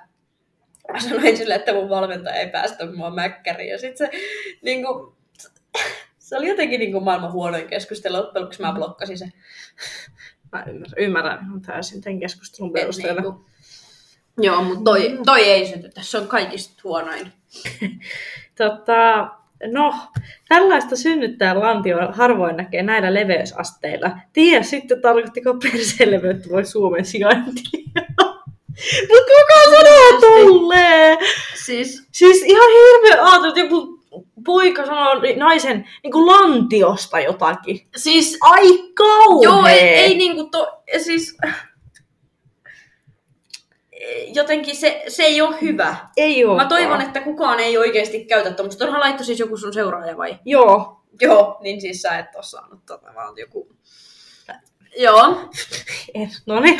mä 0.92 1.00
sanoin 1.00 1.36
sille, 1.36 1.54
että 1.54 1.72
mun 1.72 1.88
valmentaja 1.88 2.36
ei 2.36 2.48
päästä 2.50 2.86
mua 2.86 3.10
mäkkäriin. 3.10 3.70
Ja 3.70 3.78
sit 3.78 3.96
se, 3.96 4.10
niin 4.62 4.86
kun, 4.86 5.16
se 6.18 6.36
oli 6.36 6.48
jotenkin 6.48 6.80
niin 6.80 6.92
kun 6.92 7.04
maailman 7.04 7.32
huonoin 7.32 7.68
keskustelu. 7.68 8.16
Loppujen 8.16 8.42
lopuksi 8.42 8.62
mä 8.62 8.72
blokkasin 8.72 9.18
sen. 9.18 9.32
Mä 10.52 10.64
ymmärrän, 10.66 10.94
ymmärrän 10.98 11.38
ihan 11.44 11.60
täysin 11.60 12.00
tämän 12.00 12.20
keskustelun 12.20 12.72
perusteella. 12.72 13.20
niinku- 13.20 13.44
Joo, 14.40 14.62
mutta 14.62 14.84
toi, 14.84 15.18
toi 15.24 15.40
ei 15.44 15.66
sytytä. 15.66 16.00
Se 16.02 16.18
on 16.18 16.28
kaikista 16.28 16.74
huonoin. 16.84 17.32
Tota, 18.58 19.28
no, 19.72 19.94
tällaista 20.48 20.96
synnyttää 20.96 21.60
lantio 21.60 21.96
harvoin 22.12 22.56
näkee 22.56 22.82
näillä 22.82 23.14
leveysasteilla. 23.14 24.10
Tiedä 24.32 24.62
sitten 24.64 25.02
tarkoittiko 25.02 25.54
perseen 25.54 26.10
leveyttä 26.10 26.48
voi 26.50 26.64
Suomen 26.64 27.04
sijainti. 27.04 27.62
Mutta 29.08 29.32
kuka 29.38 29.76
sanoo 29.76 30.20
tolleen? 30.20 31.18
Siis, 31.64 32.06
Siis 32.12 32.42
ihan 32.42 32.68
hirveä 32.70 33.24
ajatus, 33.24 33.56
joku 33.56 33.97
poika 34.44 34.86
sanoo 34.86 35.14
naisen 35.36 35.88
niin 36.02 36.12
kuin 36.12 36.26
lantiosta 36.26 37.20
jotakin. 37.20 37.86
siis 37.96 38.38
Ai 38.40 38.92
kauhea! 38.94 39.50
Joo, 39.50 39.66
ei, 39.66 39.78
ei 39.78 40.14
niinku 40.14 40.44
to, 40.44 40.82
siis, 41.04 41.36
jotenkin 44.34 44.76
se, 44.76 45.02
se 45.08 45.22
ei 45.22 45.40
ole 45.40 45.56
hyvä. 45.62 45.96
ei 46.16 46.44
oo. 46.44 46.56
Mä 46.56 46.64
toivon, 46.64 47.00
että 47.00 47.20
kukaan 47.20 47.60
ei 47.60 47.78
oikeasti 47.78 48.24
käytä 48.24 48.50
tuommoista. 48.50 48.84
Tuonhan 48.84 49.00
laittoi 49.00 49.26
siis 49.26 49.38
joku 49.38 49.56
sun 49.56 49.72
seuraaja 49.72 50.16
vai? 50.16 50.38
Joo. 50.44 51.02
Joo, 51.20 51.58
niin 51.60 51.80
siis 51.80 52.02
sä 52.02 52.18
et 52.18 52.34
oo 52.36 52.42
saanut 52.42 52.86
tota, 52.86 53.14
vaan 53.14 53.38
joku... 53.38 53.68
Joo. 54.96 55.36
En. 56.14 56.30
No 56.46 56.60
niin. 56.60 56.78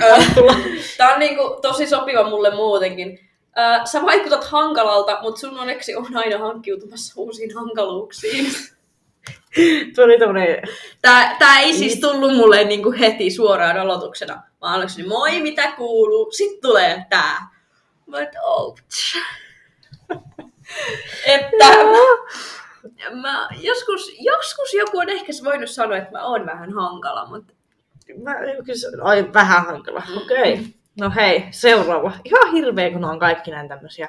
Tää 0.96 1.14
on 1.14 1.20
niinku 1.20 1.58
tosi 1.62 1.86
sopiva 1.86 2.28
mulle 2.28 2.54
muutenkin. 2.54 3.27
Ö, 3.58 3.86
sä 3.86 4.02
vaikutat 4.02 4.44
hankalalta, 4.44 5.18
mutta 5.22 5.40
sun 5.40 5.58
onneksi 5.58 5.96
on 5.96 6.16
aina 6.16 6.38
hankkiutumassa 6.38 7.14
uusiin 7.16 7.54
hankaluuksiin. 7.54 8.46
Tuo 9.94 10.04
oli 10.04 10.18
tommonen... 10.18 10.62
Tää, 11.02 11.36
tää 11.38 11.60
ei 11.60 11.74
siis 11.74 12.00
tullut 12.00 12.36
mulle 12.36 12.64
niinku 12.64 12.94
heti 13.00 13.30
suoraan 13.30 13.78
aloituksena, 13.78 14.42
aluksi 14.60 14.96
niin 14.96 15.08
moi, 15.08 15.42
mitä 15.42 15.72
kuuluu, 15.72 16.32
sit 16.32 16.60
tulee 16.60 17.06
tää. 17.10 17.48
Mä 18.06 18.18
ouch. 18.42 19.16
että 21.26 21.66
mä, 23.22 23.48
joskus, 23.60 24.12
joskus 24.18 24.74
joku 24.74 24.98
on 24.98 25.08
ehkä 25.08 25.32
voinut 25.44 25.70
sanoa, 25.70 25.96
että 25.96 26.10
mä 26.10 26.24
oon 26.24 26.46
vähän 26.46 26.72
hankala, 26.72 27.26
mutta 27.28 27.54
Mä, 28.22 28.34
kyllä, 28.34 29.04
ai, 29.04 29.32
vähän 29.34 29.66
hankala. 29.66 30.02
Okei. 30.16 30.52
Okay. 30.52 30.64
No 30.98 31.12
hei, 31.16 31.44
seuraava. 31.50 32.12
Ihan 32.24 32.52
hirveä, 32.52 32.90
kun 32.90 33.04
on 33.04 33.18
kaikki 33.18 33.50
näin 33.50 33.68
tämmöisiä. 33.68 34.08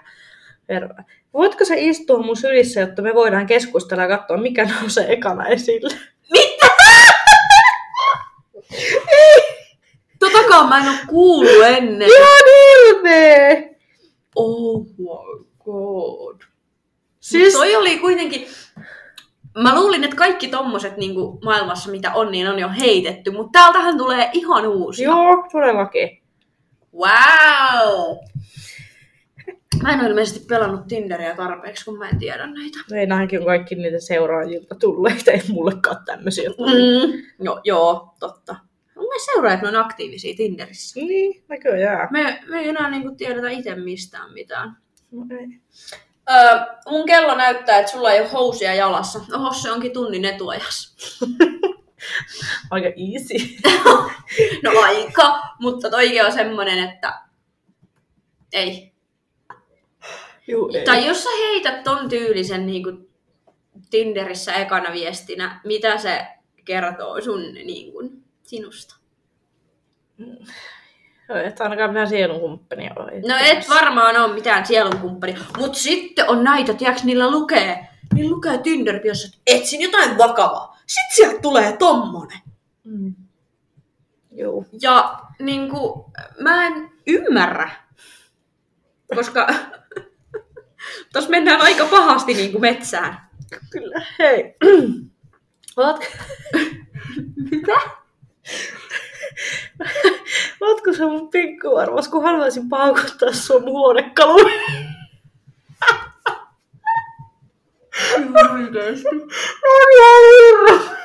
ver- 0.71 1.03
Voitko 1.33 1.65
sä 1.65 1.73
istua 1.77 2.17
mun 2.17 2.37
sylissä, 2.37 2.79
jotta 2.79 3.01
me 3.01 3.13
voidaan 3.15 3.45
keskustella 3.45 4.03
ja 4.03 4.17
katsoa, 4.17 4.37
mikä 4.37 4.69
nousee 4.81 5.13
ekana 5.13 5.47
esille? 5.47 5.95
totakaan 10.19 10.69
mä 10.69 10.77
en 10.77 10.87
oo 10.87 10.93
kuullut 11.07 11.63
ennen. 11.67 12.09
Ihan 12.09 12.39
hirveä! 12.45 13.69
Oh 14.35 14.85
my 14.85 15.45
god. 15.65 16.41
Siis, 17.19 17.43
Siis... 17.43 17.53
Toi 17.53 17.75
oli 17.75 17.99
kuitenkin... 17.99 18.47
Mä 19.57 19.75
luulin, 19.75 20.03
että 20.03 20.15
kaikki 20.15 20.47
tommoset 20.47 20.97
niin 20.97 21.13
maailmassa, 21.43 21.91
mitä 21.91 22.13
on, 22.13 22.31
niin 22.31 22.47
on 22.47 22.59
jo 22.59 22.69
heitetty, 22.79 23.31
mutta 23.31 23.59
täältähän 23.59 23.97
tulee 23.97 24.29
ihan 24.33 24.67
uusia. 24.67 25.09
joo, 25.09 25.47
todellakin. 25.51 26.18
Wow! 26.93 28.17
Mä 29.83 29.93
en 29.93 29.99
ole 29.99 30.09
ilmeisesti 30.09 30.45
pelannut 30.49 30.87
Tinderiä 30.87 31.35
tarpeeksi, 31.35 31.85
kun 31.85 31.97
mä 31.97 32.09
en 32.09 32.19
tiedä 32.19 32.47
näitä. 32.47 32.79
Ei 32.93 33.05
nämäkin 33.05 33.39
on 33.39 33.45
kaikki 33.45 33.75
niitä 33.75 33.99
seuraajilta 33.99 34.75
tulleita, 34.75 35.31
ei 35.31 35.41
mullekaan 35.49 36.05
tämmöisiä 36.05 36.49
tullut. 36.57 36.73
Mm. 36.73 37.23
No 37.45 37.61
joo, 37.63 38.13
totta. 38.19 38.55
On 38.95 39.05
ne 39.05 39.19
seuraajat 39.25 39.63
on 39.63 39.75
aktiivisia 39.75 40.35
Tinderissä. 40.37 40.99
Niin, 40.99 41.43
näköjään. 41.47 42.07
Me, 42.11 42.39
me 42.47 42.59
ei 42.59 42.69
enää 42.69 42.89
niinku 42.89 43.15
tiedetä 43.15 43.49
itse 43.49 43.75
mistään 43.75 44.33
mitään. 44.33 44.77
No 45.11 45.25
ei. 45.39 45.47
Öö, 46.31 46.59
mun 46.89 47.05
kello 47.05 47.35
näyttää, 47.35 47.79
että 47.79 47.91
sulla 47.91 48.11
ei 48.11 48.21
ole 48.21 48.29
housuja 48.29 48.73
jalassa. 48.73 49.19
Oho, 49.33 49.53
se 49.53 49.71
onkin 49.71 49.93
tunnin 49.93 50.25
etuajassa. 50.25 50.95
Aika 52.71 52.87
easy. 52.87 53.57
No 54.63 54.71
aika, 54.81 55.41
mutta 55.59 55.89
toikin 55.89 56.25
on 56.25 56.31
semmonen, 56.31 56.89
että 56.89 57.21
ei. 58.53 58.93
Juu, 60.47 60.71
ei. 60.73 60.85
Tai 60.85 61.07
jos 61.07 61.23
sä 61.23 61.29
heität 61.47 61.83
ton 61.83 62.09
tyylisen 62.09 62.65
niin 62.65 62.83
kuin 62.83 63.09
Tinderissä 63.89 64.53
ekana 64.53 64.93
viestinä, 64.93 65.61
mitä 65.63 65.97
se 65.97 66.27
kertoo 66.65 67.21
sun 67.21 67.53
niin 67.53 67.91
kuin, 67.91 68.23
sinusta? 68.43 68.95
Joo, 71.29 71.37
Et 71.37 71.61
ainakaan 71.61 71.89
mitään 71.89 72.09
sielunkumppania 72.09 72.93
ole. 72.95 73.11
No 73.11 73.35
et 73.45 73.69
varmaan 73.69 74.17
ole 74.17 74.33
mitään 74.33 74.65
sielunkumppania, 74.65 75.37
mutta 75.57 75.79
sitten 75.79 76.29
on 76.29 76.43
näitä, 76.43 76.73
tiedätkö, 76.73 77.01
niillä 77.05 77.31
lukee, 77.31 77.88
niillä 78.19 78.35
lukee 78.35 78.57
tinder 78.57 78.95
että 78.95 79.37
etsin 79.47 79.81
jotain 79.81 80.17
vakavaa. 80.17 80.77
Sitten 80.87 81.15
sieltä 81.15 81.41
tulee 81.41 81.77
tommonen. 81.77 82.39
Mm. 82.83 83.15
Joo. 84.31 84.65
Ja 84.81 85.19
niin 85.39 85.69
kuin, 85.69 86.05
mä 86.39 86.67
en 86.67 86.91
ymmärrä, 87.07 87.69
koska 89.15 89.47
tos 91.13 91.29
mennään 91.29 91.61
aika 91.61 91.85
pahasti 91.85 92.33
niin 92.33 92.51
kuin 92.51 92.61
metsään. 92.61 93.29
Kyllä. 93.71 94.05
Hei. 94.19 94.55
Ootko... 95.77 96.05
Mitä? 97.51 97.81
Ootko 100.61 100.93
sä 100.93 101.05
mun 101.07 101.29
pikkuarvos, 101.29 102.07
kun 102.07 102.23
haluaisin 102.23 102.69
paukuttaa 102.69 103.33
sun 103.33 103.63
huonekaluun? 103.63 104.51
Ihan 109.95 110.21
hirveä. 110.41 110.99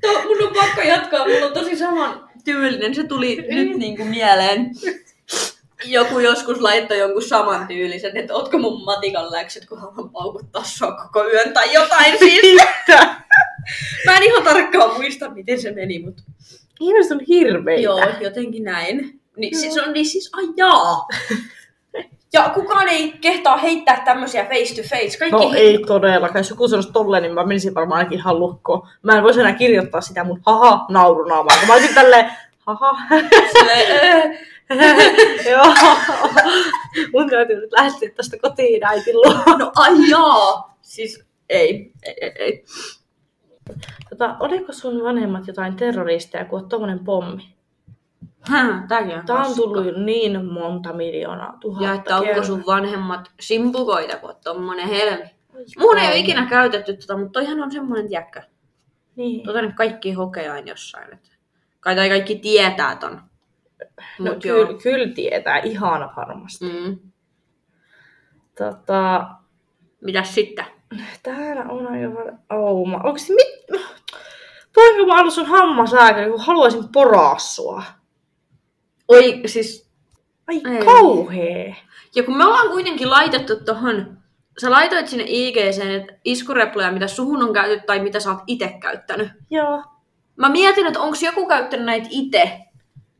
To, 0.00 0.22
mun 0.22 0.42
on 0.42 0.54
pakko 0.54 0.80
jatkaa, 0.80 1.26
mulla 1.28 1.46
on 1.46 1.52
tosi 1.52 1.76
saman 1.76 2.28
tyylinen, 2.44 2.94
se 2.94 3.04
tuli 3.04 3.36
nyt 3.50 3.76
niin 3.78 3.96
kuin 3.96 4.08
mieleen. 4.08 4.70
Joku 5.84 6.18
joskus 6.18 6.60
laittoi 6.60 6.98
jonkun 6.98 7.22
saman 7.22 7.66
tyylisen, 7.68 8.16
että 8.16 8.34
ootko 8.34 8.58
mun 8.58 8.84
matikan 8.84 9.30
läksyt, 9.32 9.66
kun 9.66 9.80
haluan 9.80 10.10
paukuttaa 10.10 10.64
sua 10.64 10.92
koko 10.92 11.28
yön 11.28 11.52
tai 11.52 11.72
jotain 11.72 12.18
siis. 12.18 12.42
Mitä? 12.42 13.14
Mä 14.06 14.16
en 14.16 14.22
ihan 14.22 14.42
tarkkaan 14.42 14.94
muista, 14.94 15.30
miten 15.30 15.60
se 15.60 15.72
meni, 15.72 15.98
mutta 15.98 16.22
Ihmiset 16.80 17.12
on 17.12 17.20
hirveitä. 17.20 17.82
joo, 17.82 18.00
jotenkin 18.20 18.64
näin. 18.64 19.20
Niin 19.36 19.58
siis 19.58 19.78
on 19.78 19.92
niin 19.92 20.06
siis, 20.06 20.30
ai 20.32 20.44
jaa. 20.56 21.06
Ja 22.34 22.50
kukaan 22.54 22.88
ei 22.88 23.12
kehtaa 23.20 23.56
heittää 23.56 24.02
tämmöisiä 24.04 24.44
face 24.44 24.74
to 24.74 24.88
face. 24.88 25.18
Kaikki 25.18 25.36
No 25.36 25.52
ei 25.56 25.78
todellakaan. 25.86 26.40
Jos 26.40 26.50
joku 26.50 26.68
sanoisi 26.68 26.92
tolleen, 26.92 27.22
niin 27.22 27.34
mä 27.34 27.46
menisin 27.46 27.74
varmaan 27.74 27.98
ainakin 27.98 28.18
ihan 28.18 28.38
lukkoon. 28.38 28.88
Mä 29.02 29.16
en 29.16 29.22
voisi 29.22 29.40
enää 29.40 29.52
kirjoittaa 29.52 30.00
sitä 30.00 30.24
mun 30.24 30.40
haha 30.46 30.86
naurunaamaan. 30.88 31.66
Mä 31.66 31.72
olisin 31.72 31.94
tälleen, 31.94 32.30
haha. 32.58 32.96
Silleen, 33.52 34.38
Joo. 35.50 35.74
Mun 37.12 37.30
täytyy 37.30 37.56
nyt 37.56 37.72
lähteä 37.72 38.10
tästä 38.16 38.36
kotiin 38.42 38.86
äitin 38.86 39.16
luo. 39.16 39.56
no 39.58 39.72
ai 39.76 40.10
jaa. 40.10 40.76
Siis 40.82 41.24
ei, 41.48 41.92
ei, 42.02 42.14
ei, 42.20 42.32
ei. 42.38 42.64
Tota, 44.10 44.36
oliko 44.40 44.72
sun 44.72 45.04
vanhemmat 45.04 45.46
jotain 45.46 45.76
terroristeja, 45.76 46.44
kun 46.44 46.60
oot 46.60 46.68
tommonen 46.68 47.04
pommi? 47.04 47.53
Häh, 48.48 48.70
on 48.70 48.88
Tää 49.26 49.36
on 49.36 49.56
tullut 49.56 49.96
niin 50.04 50.44
monta 50.44 50.92
miljoonaa, 50.92 51.56
tuhatta 51.60 51.84
Ja 51.88 51.94
että 51.94 52.16
onko 52.16 52.42
sun 52.42 52.62
vanhemmat 52.66 53.30
simpukoita, 53.40 54.16
kun 54.16 54.30
oot 54.30 54.40
tommonen 54.40 54.88
helmi. 54.88 55.30
Mun 55.78 55.98
ei 55.98 56.06
ole 56.08 56.16
ikinä 56.16 56.46
käytetty 56.46 56.96
tota, 56.96 57.16
mutta 57.16 57.32
toihan 57.32 57.62
on 57.62 57.72
semmonen, 57.72 58.08
tiedätkö, 58.08 58.42
Niin. 59.16 59.46
tota 59.46 59.62
nyt 59.62 59.74
kaikki 59.74 60.12
hokee 60.12 60.48
aina 60.48 60.68
jossain. 60.68 61.12
Että 61.12 61.28
kai 61.80 61.94
tai 61.96 62.08
kaikki 62.08 62.36
tietää 62.36 62.96
ton. 62.96 63.20
No, 64.18 64.32
Mut 64.32 64.44
joo. 64.44 64.66
kyllä, 64.66 64.78
kyllä 64.82 65.14
tietää, 65.14 65.58
ihan 65.58 66.10
varmasti. 66.16 66.64
Mm. 66.64 66.98
Tota, 68.58 69.26
Mitäs 70.00 70.34
sitten? 70.34 70.64
täällä 71.22 71.64
on 71.68 71.86
aika 71.86 72.32
Ouma. 72.56 72.96
Onko 72.96 73.18
se 73.18 73.34
mit... 73.34 73.80
Voinko 74.76 75.06
mä 75.06 75.30
sun 75.30 75.46
hammaslääkäri, 75.46 76.30
kun 76.30 76.40
haluaisin 76.40 76.88
poraa 76.92 77.38
sua? 77.38 77.82
Oi, 79.08 79.40
siis... 79.46 79.90
Ai 80.48 80.60
Ei. 80.76 80.84
kauhee. 80.84 81.76
Ja 82.14 82.22
kun 82.22 82.36
me 82.36 82.44
ollaan 82.44 82.68
kuitenkin 82.68 83.10
laitettu 83.10 83.56
tohon... 83.64 84.18
Sä 84.60 84.70
laitoit 84.70 85.08
sinne 85.08 85.24
IGC 85.28 85.84
että 86.00 86.14
iskureploja, 86.24 86.92
mitä 86.92 87.06
suhun 87.06 87.42
on 87.42 87.52
käytetty 87.52 87.86
tai 87.86 88.00
mitä 88.00 88.20
sä 88.20 88.30
oot 88.30 88.42
itse 88.46 88.74
käyttänyt. 88.80 89.28
Joo. 89.50 89.82
Mä 90.36 90.48
mietin, 90.48 90.86
että 90.86 91.00
onko 91.00 91.16
joku 91.22 91.46
käyttänyt 91.46 91.86
näitä 91.86 92.06
itse. 92.10 92.58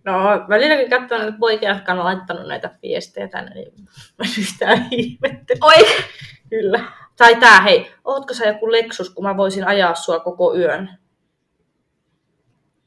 No, 0.05 0.14
välillä 0.49 0.76
kun 0.76 0.91
katsoo 0.91 1.19
näitä 1.19 1.37
poikia, 1.41 1.75
jotka 1.75 1.93
on 1.93 2.05
laittanut 2.05 2.47
näitä 2.49 2.71
viestejä 2.83 3.29
tänne, 3.29 3.55
niin 3.55 3.73
mä 4.19 4.25
yhtään 4.38 4.88
ihmettelen. 4.91 5.64
Oi! 5.64 5.87
Kyllä. 6.50 6.85
Tai 7.17 7.37
tää, 7.37 7.61
hei, 7.61 7.93
ootko 8.05 8.35
sä 8.35 8.45
joku 8.45 8.73
Lexus, 8.73 9.11
kun 9.11 9.25
mä 9.25 9.37
voisin 9.37 9.67
ajaa 9.67 9.95
sua 9.95 10.21
koko 10.21 10.57
yön? 10.57 10.99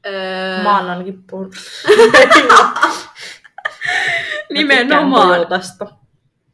Öö, 0.06 0.68
ainakin 0.68 1.24
puhunut. 1.30 1.54
nimenomaan. 4.54 5.28
Toyotasta. 5.28 5.86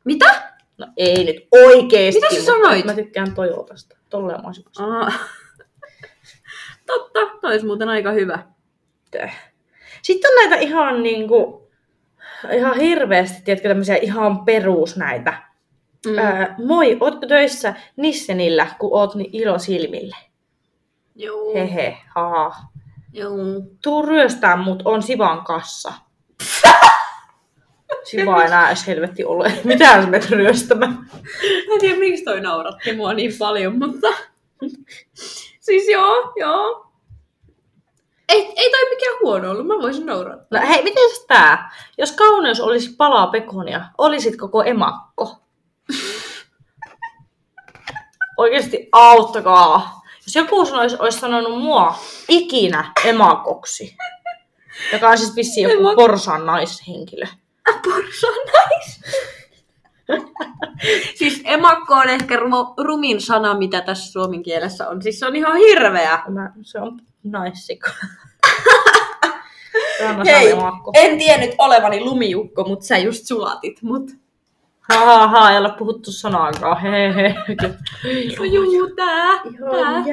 Mitä? 0.04 0.54
No 0.78 0.86
ei 0.96 1.24
nyt 1.24 1.48
oikeesti. 1.52 2.20
Mitä 2.20 2.34
sä 2.34 2.40
mutta 2.40 2.52
sanoit? 2.52 2.84
Mä 2.84 2.94
tykkään 2.94 3.34
Toyotasta. 3.34 3.96
Tolleen. 4.10 4.40
Aa. 4.78 5.12
Totta, 6.86 7.20
toi 7.40 7.50
olisi 7.50 7.66
muuten 7.66 7.88
aika 7.88 8.12
hyvä. 8.12 8.38
Sitten 10.02 10.30
on 10.30 10.36
näitä 10.36 10.56
ihan 10.56 11.02
niinku, 11.02 11.70
ihan 12.52 12.80
hirveästi, 12.80 13.42
tiedätkö, 13.44 13.68
tämmöisiä 13.68 13.96
ihan 13.96 14.44
perus 14.44 14.96
näitä. 14.96 15.42
Mm. 16.06 16.18
Ää, 16.18 16.54
moi, 16.64 16.96
ootko 17.00 17.26
töissä 17.26 17.74
Nissenillä, 17.96 18.66
kun 18.78 18.90
oot 18.92 19.14
niin 19.14 19.30
ilosilmille? 19.32 20.16
Joo. 21.14 21.54
Hehe, 21.54 21.98
haha. 22.14 22.54
Joo. 23.14 23.36
Tuu 23.82 24.02
ryöstää 24.02 24.56
mut, 24.56 24.82
on 24.84 25.02
Sivan 25.02 25.44
kassa. 25.44 25.92
Siva 28.04 28.40
ei 28.40 28.46
enää 28.46 28.66
edes 28.66 28.86
helvetti 28.86 29.24
ole. 29.24 29.58
Mitä 29.64 30.02
sä 30.02 30.06
menet 30.06 30.30
ryöstämään? 30.30 30.92
Mä 31.68 31.74
en 31.74 31.80
tiedä, 31.80 31.98
miksi 31.98 32.24
toi 32.24 32.40
nauratti 32.40 32.96
mua 32.96 33.12
niin 33.12 33.32
paljon, 33.38 33.78
mutta... 33.78 34.08
siis 35.60 35.88
joo, 35.88 36.32
joo. 36.36 36.86
Ei, 38.28 38.52
ei 38.56 38.70
toi 38.70 38.90
mikään 38.90 39.16
huono 39.22 39.50
ollut, 39.50 39.66
mä 39.66 39.74
voisin 39.74 40.06
naurattaa. 40.06 40.60
No 40.60 40.68
hei, 40.68 40.82
miten 40.82 41.04
tää? 41.28 41.70
Jos 41.98 42.12
kauneus 42.12 42.60
olisi 42.60 42.94
palaa 42.96 43.26
pekonia, 43.26 43.84
olisit 43.98 44.36
koko 44.36 44.62
emakko. 44.62 45.36
Oikeesti 48.36 48.88
auttakaa. 48.92 50.03
Jos 50.26 50.34
joku 50.34 50.66
sanoisi, 50.66 50.96
olisi 50.98 51.18
sanonut 51.18 51.62
mua 51.62 51.98
ikinä 52.28 52.92
emakoksi, 53.04 53.96
joka 54.92 55.08
on 55.08 55.18
siis 55.18 55.36
vissiin 55.36 55.70
joku 55.70 55.82
Emak- 55.82 55.94
porsan 55.96 56.46
naishenkilö. 56.46 57.26
Porsan 57.84 58.34
nais. 58.52 59.00
siis 61.18 61.42
emakko 61.44 61.94
on 61.94 62.08
ehkä 62.08 62.36
ru- 62.36 62.84
rumin 62.84 63.20
sana, 63.20 63.58
mitä 63.58 63.80
tässä 63.80 64.12
suomen 64.12 64.42
kielessä 64.42 64.88
on. 64.88 65.02
Siis 65.02 65.18
se 65.18 65.26
on 65.26 65.36
ihan 65.36 65.56
hirveä. 65.56 66.22
Mä, 66.28 66.52
se 66.62 66.78
on 66.80 67.00
naissikko. 67.24 67.88
Anna 70.08 70.24
Hei, 70.32 70.50
emakko. 70.50 70.92
en 70.94 71.18
tiennyt 71.18 71.50
olevani 71.58 72.00
lumiukko, 72.00 72.64
mutta 72.64 72.86
sä 72.86 72.98
just 72.98 73.26
sulatit 73.26 73.82
mut. 73.82 74.10
Ha, 74.88 75.04
ha, 75.04 75.26
ha, 75.28 75.50
ei 75.52 75.58
ole 75.58 75.72
puhuttu 75.78 76.12
sanaakaan. 76.12 76.80
He, 76.80 77.14
he. 77.14 77.34
No 78.38 78.44
juu, 78.44 78.90
tää, 78.96 79.30
tää. 79.70 80.04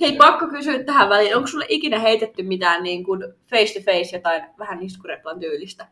Hei, 0.00 0.16
pakko 0.16 0.46
kysyä 0.46 0.84
tähän 0.84 1.08
väliin. 1.08 1.36
Onko 1.36 1.46
sulle 1.46 1.66
ikinä 1.68 1.98
heitetty 1.98 2.42
mitään 2.42 2.82
niin 2.82 3.04
kuin 3.04 3.20
face 3.50 3.80
to 3.80 3.80
face 3.92 4.16
jotain 4.16 4.42
vähän 4.58 4.82
iskureplan 4.82 5.40
tyylistä? 5.40 5.86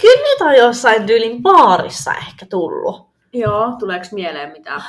Kyllä 0.00 0.22
niitä 0.22 0.44
on 0.44 0.56
jossain 0.56 1.06
tyylin 1.06 1.42
baarissa 1.42 2.14
ehkä 2.14 2.46
tullut. 2.46 3.06
Joo. 3.32 3.72
Tuleeko 3.78 4.06
mieleen 4.12 4.52
mitään? 4.52 4.82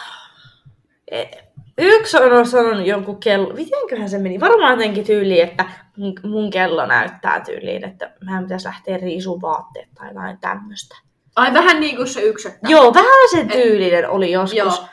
E- 1.12 1.46
Yksi 1.78 2.18
on 2.18 2.48
sanonut 2.48 2.88
jonkun 2.88 3.20
kello, 3.20 3.54
mitenköhän 3.54 4.10
se 4.10 4.18
meni? 4.18 4.40
Varmaan 4.40 4.72
jotenkin 4.72 5.06
tyyliin, 5.06 5.44
että 5.44 5.66
mun- 5.98 6.30
mun 6.32 6.50
kello 6.50 6.86
näyttää 6.86 7.40
tyyliin, 7.46 7.86
että 7.86 8.14
mä 8.26 8.42
pitäisi 8.42 8.66
lähteä 8.68 8.98
riisuun 8.98 9.42
vaatteet 9.42 9.90
tai 9.96 10.08
jotain 10.08 10.38
tämmöistä. 10.38 10.96
Ai 11.36 11.54
vähän 11.54 11.80
niin 11.80 11.96
kuin 11.96 12.08
se 12.08 12.22
yksettä. 12.22 12.68
Joo, 12.70 12.94
vähän 12.94 13.30
sen 13.32 13.48
tyylinen 13.48 14.10
oli 14.10 14.32
joskus. 14.32 14.58
Joo. 14.58 14.88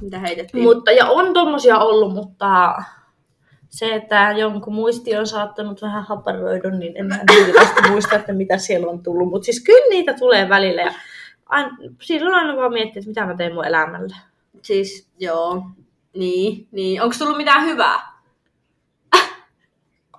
Mitä 0.00 0.18
heitettiin? 0.18 0.64
Mutta, 0.64 0.92
ja 0.92 1.06
on 1.06 1.32
tommosia 1.32 1.78
ollut, 1.78 2.14
mutta 2.14 2.74
se, 3.68 3.94
että 3.94 4.34
jonkun 4.36 4.74
muisti 4.74 5.16
on 5.16 5.26
saattanut 5.26 5.82
vähän 5.82 6.04
haparoida, 6.04 6.70
niin 6.70 6.96
en 6.96 7.06
mä 7.06 7.18
hirveästi 7.32 7.80
muista, 7.90 8.16
että 8.16 8.32
mitä 8.32 8.58
siellä 8.58 8.90
on 8.90 9.02
tullut. 9.02 9.28
Mutta 9.28 9.44
siis 9.44 9.64
kyllä 9.64 9.88
niitä 9.90 10.14
tulee 10.14 10.48
välillä 10.48 10.82
ja 10.82 10.92
aina, 11.46 11.76
silloin 12.02 12.34
aina 12.34 12.56
vaan 12.56 12.72
miettii, 12.72 13.00
että 13.00 13.08
mitä 13.08 13.26
mä 13.26 13.36
teen 13.36 13.54
mun 13.54 13.66
elämällä. 13.66 14.16
Siis, 14.62 15.08
joo. 15.18 15.62
Niin, 16.16 16.68
niin. 16.72 17.02
Onko 17.02 17.14
tullut 17.18 17.36
mitään 17.36 17.64
hyvää? 17.64 18.16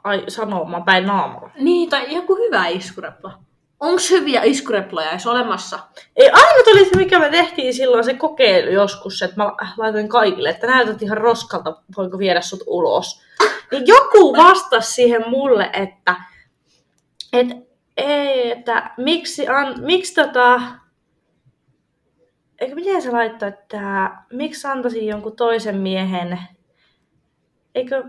Ai 0.04 0.24
sanomaan 0.28 0.84
päin 0.84 1.06
naamalla. 1.06 1.50
Niin, 1.60 1.90
tai 1.90 2.16
joku 2.16 2.36
hyvä 2.36 2.68
iskurepla. 2.68 3.47
Onko 3.80 4.02
hyviä 4.12 4.42
iskureploja 4.44 5.10
edes 5.10 5.28
olemassa? 5.28 5.80
Ei, 6.16 6.30
ainut 6.30 6.68
oli 6.68 6.86
se, 6.86 6.96
mikä 6.96 7.20
me 7.20 7.30
tehtiin 7.30 7.74
silloin 7.74 8.04
se 8.04 8.14
kokeilu 8.14 8.72
joskus, 8.72 9.22
että 9.22 9.44
mä 9.44 9.52
laitoin 9.78 10.10
kaikille, 10.10 10.50
että 10.50 10.68
näytät 10.68 11.02
ihan 11.02 11.18
roskalta, 11.18 11.82
voinko 11.98 12.20
viedä 12.20 12.42
sut 12.42 12.64
ulos. 12.68 13.22
Niin 13.72 13.88
joku 13.88 14.38
vastasi 14.38 14.94
siihen 14.94 15.30
mulle, 15.30 15.70
että, 15.74 16.16
että 17.34 17.56
ei, 17.98 18.52
että 18.52 18.92
miksi, 18.98 19.48
an, 19.48 19.76
miksi 19.82 20.14
tota, 20.14 20.62
eikö 22.60 22.76
miten 22.76 23.02
se 23.02 23.12
laittoi, 23.12 23.50
että 23.50 24.12
miksi 24.34 24.68
antaisin 24.68 25.08
jonkun 25.08 25.36
toisen 25.36 25.78
miehen, 25.78 26.40
eikö, 27.76 28.04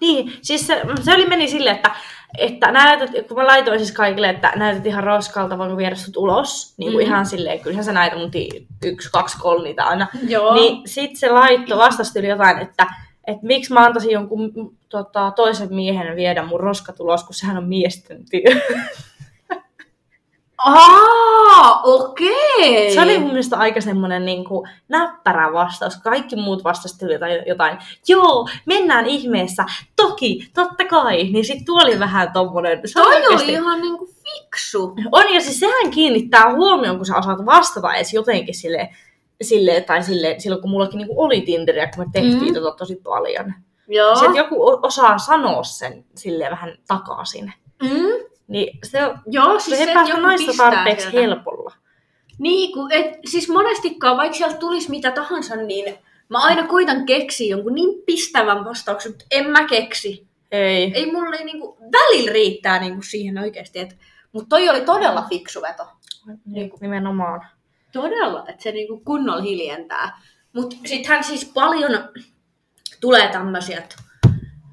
niin, 0.00 0.32
siis 0.42 0.66
se, 0.66 0.82
se 1.02 1.14
oli 1.14 1.26
meni 1.26 1.48
silleen, 1.48 1.76
että, 1.76 1.90
että 2.38 2.72
näytät, 2.72 3.10
kun 3.28 3.36
mä 3.36 3.46
laitoin 3.46 3.78
siis 3.78 3.92
kaikille, 3.92 4.28
että 4.28 4.52
näytät 4.56 4.86
ihan 4.86 5.04
roskalta, 5.04 5.58
voinko 5.58 5.76
viedä 5.76 5.94
sut 5.94 6.16
ulos, 6.16 6.74
niin 6.76 6.92
kuin 6.92 7.04
Mhm. 7.04 7.10
ihan 7.12 7.26
silleen, 7.26 7.60
kyllähän 7.60 7.84
sä 7.84 7.92
näitä 7.92 8.16
mun 8.16 8.30
yksi, 8.84 9.10
kaksi, 9.12 9.38
kolme 9.38 9.64
niitä 9.64 9.84
aina. 9.84 10.06
Joo. 10.28 10.54
Niin 10.54 10.88
sit 10.88 11.16
se 11.16 11.30
laitto 11.30 11.78
vastasi 11.78 12.18
yli 12.18 12.28
jotain, 12.28 12.58
että, 12.58 12.86
että 13.26 13.46
miksi 13.46 13.72
mä 13.72 13.80
antaisin 13.84 14.10
jonkun 14.10 14.52
tota, 14.88 15.30
toisen 15.30 15.74
miehen 15.74 16.16
viedä 16.16 16.42
mun 16.42 16.60
roskat 16.60 17.00
ulos, 17.00 17.24
kun 17.24 17.34
sehän 17.34 17.56
on 17.58 17.68
miesten 17.68 18.18
työ. 18.30 18.60
Aa, 20.58 21.80
okei. 21.82 22.94
Se 22.94 23.02
oli 23.02 23.18
mun 23.18 23.28
mielestä 23.28 23.56
aika 23.56 23.80
semmoinen 23.80 24.24
niin 24.24 24.44
kuin, 24.44 24.68
näppärä 24.88 25.52
vastaus. 25.52 25.96
Kaikki 25.96 26.36
muut 26.36 26.64
vastasivat 26.64 27.12
jotain, 27.12 27.42
jotain, 27.46 27.78
joo, 28.08 28.48
mennään 28.66 29.06
ihmeessä, 29.06 29.64
toki, 29.96 30.50
totta 30.54 30.84
kai. 30.84 31.24
Niin 31.24 31.44
sit 31.44 31.64
tuo 31.64 31.80
oli 31.82 31.98
vähän 31.98 32.32
tommonen. 32.32 32.80
Se 32.84 32.94
Toi 32.94 33.06
oli 33.16 33.24
oikeesti- 33.26 33.52
ihan 33.52 33.80
niinku 33.80 34.08
fiksu. 34.22 34.94
On, 35.12 35.34
ja 35.34 35.40
siis 35.40 35.60
sehän 35.60 35.90
kiinnittää 35.90 36.52
huomioon, 36.54 36.96
kun 36.96 37.06
sä 37.06 37.16
osaat 37.16 37.46
vastata 37.46 37.94
edes 37.94 38.14
jotenkin 38.14 38.54
sille, 38.54 38.88
sille 39.42 39.80
tai 39.80 40.02
sille, 40.02 40.34
silloin 40.38 40.62
kun 40.62 40.70
mullakin 40.70 40.98
niin 40.98 41.08
oli 41.16 41.40
Tinderiä, 41.40 41.90
kun 41.96 42.04
me 42.04 42.10
tehtiin 42.12 42.38
Mm. 42.42 42.48
mm. 42.48 42.54
tota 42.54 42.76
tosi 42.76 42.96
paljon. 43.04 43.54
Joo. 43.88 44.16
Se, 44.16 44.24
että 44.26 44.38
joku 44.38 44.56
osaa 44.82 45.18
sanoa 45.18 45.62
sen 45.64 46.04
sille 46.14 46.50
vähän 46.50 46.78
takaisin. 46.88 47.52
Mm. 47.82 48.33
Niin 48.48 48.78
se, 48.82 48.98
Joo, 49.26 49.58
se 49.58 49.64
siis 49.64 49.80
ei 49.80 49.86
se, 49.86 49.92
päästä 49.94 50.20
naista 50.20 50.52
tarpeeksi 50.56 51.10
sieltä. 51.10 51.20
helpolla. 51.20 51.74
Niin, 52.38 52.72
kun 52.72 52.92
et, 52.92 53.06
siis 53.26 53.48
monestikaan, 53.48 54.16
vaikka 54.16 54.38
sieltä 54.38 54.56
tulisi 54.56 54.90
mitä 54.90 55.10
tahansa, 55.10 55.56
niin 55.56 55.98
mä 56.28 56.38
aina 56.38 56.66
koitan 56.66 57.06
keksiä 57.06 57.56
jonkun 57.56 57.74
niin 57.74 58.02
pistävän 58.06 58.64
vastauksen, 58.64 59.12
mutta 59.12 59.24
en 59.30 59.50
mä 59.50 59.68
keksi. 59.68 60.26
Ei. 60.50 60.92
Ei 60.94 61.12
mulle 61.12 61.36
niinku, 61.44 61.78
välillä 61.92 62.32
riittää 62.32 62.78
niinku 62.78 63.02
siihen 63.02 63.38
oikeasti, 63.38 63.78
että 63.78 63.94
mutta 64.32 64.48
toi 64.48 64.68
oli 64.68 64.80
todella 64.80 65.26
fiksu 65.28 65.62
veto. 65.62 65.86
Niin, 66.46 66.72
nimenomaan. 66.80 67.46
Todella, 67.92 68.44
että 68.48 68.62
se 68.62 68.72
niinku 68.72 69.02
kunnolla 69.04 69.42
hiljentää. 69.42 70.20
Mutta 70.52 70.76
sittenhän 70.86 71.24
siis 71.24 71.44
paljon 71.54 72.08
tulee 73.00 73.28
tämmöisiä, 73.28 73.82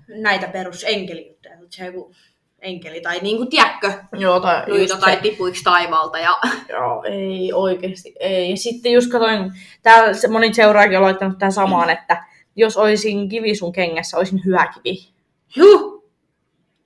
näitä 0.08 0.48
perusenkelijuttuja, 0.48 1.54
että 1.54 1.66
se 1.70 1.86
joku 1.86 2.14
enkeli 2.62 3.02
tai 3.02 3.20
niinku, 3.20 3.46
tiedätkö, 3.46 3.94
Joo, 4.18 4.40
tai 4.40 4.64
just 4.82 5.00
tai 5.00 5.14
se- 5.14 5.22
tipuiksi 5.22 5.64
taivaalta. 5.64 6.20
Ja... 6.20 6.38
Joo, 6.70 7.04
ei 7.04 7.54
oikeasti, 7.54 8.14
ei. 8.20 8.58
Sitten 8.58 8.92
just 8.92 9.12
katsoin, 9.12 9.52
täällä 9.84 10.14
se- 10.14 10.28
moni 10.28 10.54
seuraajakin 10.54 10.98
on 10.98 11.04
laittanut 11.04 11.38
tämän 11.40 11.52
samaan, 11.52 11.90
että 11.90 12.24
jos 12.56 12.78
olisin 12.78 13.30
kivi 13.30 13.56
sun 13.56 13.72
kengässä, 13.74 14.18
olisin 14.18 14.42
hyvä 14.46 14.68
kivi. 14.68 15.10
Juh! 15.56 16.04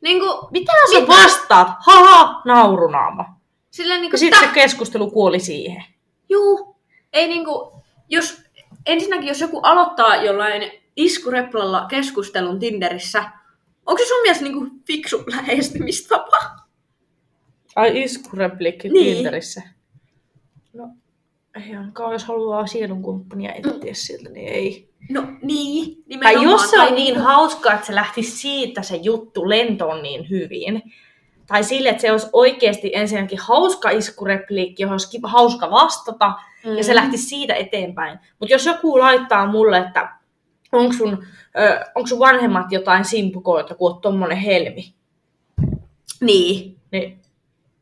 Niinku, 0.01 0.47
Mitä 0.51 0.71
sä 0.93 1.07
vastaat? 1.07 1.67
Haha, 1.85 2.41
naurunaama. 2.45 3.25
silleen 3.71 4.01
niinku, 4.01 4.15
Ja 4.15 4.19
sitten 4.19 4.39
se 4.39 4.47
keskustelu 4.53 5.11
kuoli 5.11 5.39
siihen. 5.39 5.83
Juu, 6.29 6.75
ei 7.13 7.27
niinku, 7.27 7.83
jos, 8.09 8.41
ensinnäkin 8.85 9.27
jos 9.27 9.41
joku 9.41 9.59
aloittaa 9.63 10.15
jollain 10.15 10.71
iskureplalla 10.95 11.85
keskustelun 11.89 12.59
Tinderissä, 12.59 13.23
onko 13.85 13.97
se 14.03 14.07
sun 14.07 14.21
mielestä 14.21 14.43
niinku 14.43 14.67
fiksu 14.87 15.23
lähestymistapa? 15.27 16.37
Ai 17.75 18.03
iskureplikki 18.03 18.89
Niin. 18.89 19.15
Tinderissä. 19.15 19.61
No, 20.73 20.89
ei 21.55 21.75
ainakaan, 21.75 22.13
jos 22.13 22.23
haluaa 22.23 22.67
sielunkumppania 22.67 23.53
etsiä 23.53 23.93
siltä, 23.93 24.29
niin 24.29 24.53
ei. 24.53 24.89
No 25.09 25.21
niin, 25.41 25.95
Tai 25.95 26.03
nimenomaan. 26.05 26.43
jos 26.43 26.69
se 26.69 26.79
on 26.79 26.87
Tai 26.87 26.95
niin 26.95 27.17
hauskaa, 27.19 27.73
että 27.73 27.87
se 27.87 27.95
lähti 27.95 28.23
siitä 28.23 28.81
se 28.81 28.95
juttu 28.95 29.49
lentoon 29.49 30.03
niin 30.03 30.29
hyvin, 30.29 30.81
tai 31.47 31.63
sille, 31.63 31.89
että 31.89 32.01
se 32.01 32.11
olisi 32.11 32.27
oikeasti 32.33 32.91
ensinnäkin 32.93 33.39
hauska 33.41 33.89
iskurepliikki, 33.89 34.83
johon 34.83 34.93
olisi 34.93 35.19
hauska 35.23 35.71
vastata, 35.71 36.33
mm. 36.65 36.77
ja 36.77 36.83
se 36.83 36.95
lähti 36.95 37.17
siitä 37.17 37.53
eteenpäin. 37.53 38.19
Mutta 38.39 38.53
jos 38.53 38.65
joku 38.65 38.99
laittaa 38.99 39.51
mulle, 39.51 39.77
että 39.77 40.09
onko 40.75 40.93
sun, 40.93 41.25
ö, 41.59 41.85
onko 41.95 42.07
sun 42.07 42.19
vanhemmat 42.19 42.71
jotain 42.71 43.05
simpukoita, 43.05 43.75
kun 43.75 43.91
oot 43.91 44.01
tommonen 44.01 44.37
helmi, 44.37 44.93
Niin, 46.21 46.79
niin 46.91 47.21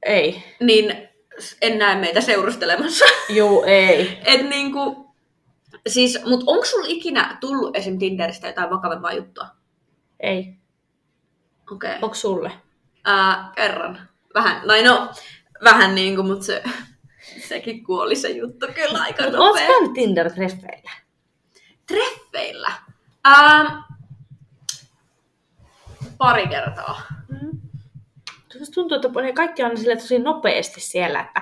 ei. 0.06 0.44
niin 0.60 1.10
en 1.62 1.78
näe 1.80 1.96
meitä 2.00 2.22
seurustelemassa. 2.22 3.06
Juu, 3.30 3.64
ei. 3.64 4.18
Et 4.26 4.50
niinku, 4.50 5.14
siis, 5.88 6.20
mut 6.26 6.44
onko 6.48 6.66
sulla 6.66 6.86
ikinä 6.88 7.38
tullut 7.42 7.76
esim. 7.78 8.00
Tinderistä 8.00 8.48
jotain 8.48 8.70
vakavempaa 8.70 9.14
juttua? 9.14 9.46
Ei. 10.20 10.40
Okei. 11.72 11.90
Okay. 11.90 12.00
Onko 12.02 12.16
sulle? 12.16 12.52
Ää, 13.06 13.52
kerran. 13.56 14.00
Vähän, 14.34 14.62
no, 14.68 14.74
no 14.84 15.10
vähän 15.64 15.96
niinku, 15.96 16.24
mut 16.24 16.44
se, 16.44 16.64
sekin 17.48 17.84
kuoli 17.84 18.16
se 18.16 18.30
juttu 18.30 18.66
kyllä 18.76 19.02
aika 19.02 19.24
Mutta 19.24 19.40
oot 19.40 19.48
nopea. 19.56 19.68
käynyt 19.68 19.92
Tinder-treffeillä? 19.94 20.92
Treffeillä? 21.88 22.72
Ää, 23.24 23.84
pari 26.18 26.48
kertaa. 26.48 27.02
Tuossa 28.52 28.74
tuntuu, 28.74 28.96
että 28.96 29.22
ne 29.22 29.34
kaikki 29.34 29.64
on 29.64 29.78
sille 29.78 29.96
tosi 29.96 30.20
nopeasti 30.20 30.82
siellä, 30.82 31.20
että 31.22 31.42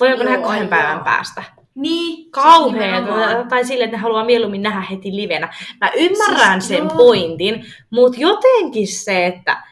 voidaanko 0.00 0.24
Joo, 0.24 0.32
nähdä 0.32 0.46
kahden 0.46 0.62
joo. 0.62 0.70
päivän 0.70 1.04
päästä. 1.04 1.42
Niin. 1.74 2.30
Kauheeta. 2.30 3.00
nimenomaan. 3.00 3.48
tai 3.48 3.64
sille, 3.64 3.84
että 3.84 3.96
ne 3.96 4.00
haluaa 4.02 4.24
mieluummin 4.24 4.62
nähdä 4.62 4.80
heti 4.80 5.16
livenä. 5.16 5.54
Mä 5.80 5.90
ymmärrän 5.96 6.62
Siis, 6.62 6.68
sen 6.68 6.88
joo. 6.88 6.96
pointin, 6.96 7.64
mutta 7.90 8.20
jotenkin 8.20 8.88
se, 8.88 9.26
että 9.26 9.62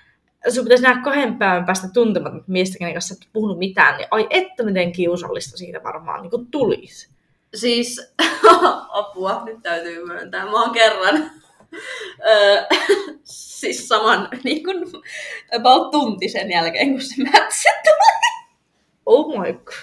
sun 0.48 0.64
pitäisi 0.64 0.82
nähdä 0.82 1.02
kahden 1.02 1.38
päivän 1.38 1.64
päästä 1.64 1.88
tuntematon 1.94 2.44
miestä, 2.46 2.78
kenen 2.78 2.94
kanssa 2.94 3.14
et 3.14 3.28
puhunut 3.32 3.58
mitään, 3.58 3.96
niin 3.96 4.08
ai 4.10 4.26
että 4.30 4.62
miten 4.62 4.92
kiusallista 4.92 5.56
siitä 5.56 5.82
varmaan 5.84 6.22
niin 6.22 6.50
tulisi. 6.50 7.17
Siis, 7.54 8.12
apua, 9.00 9.42
nyt 9.44 9.62
täytyy 9.62 10.04
myöntää. 10.06 10.44
Mä 10.44 10.60
oon 10.62 10.70
kerran, 10.72 11.30
öö, 12.28 12.62
siis 13.58 13.88
saman, 13.88 14.28
niin 14.44 14.64
kuin, 14.64 14.84
about 15.56 15.90
tunti 15.90 16.28
sen 16.28 16.50
jälkeen, 16.50 16.90
kun 16.92 17.02
se 17.02 17.14
mätsä 17.22 17.68
tuli. 17.84 18.38
Oh 19.06 19.28
my 19.40 19.52
god. 19.52 19.74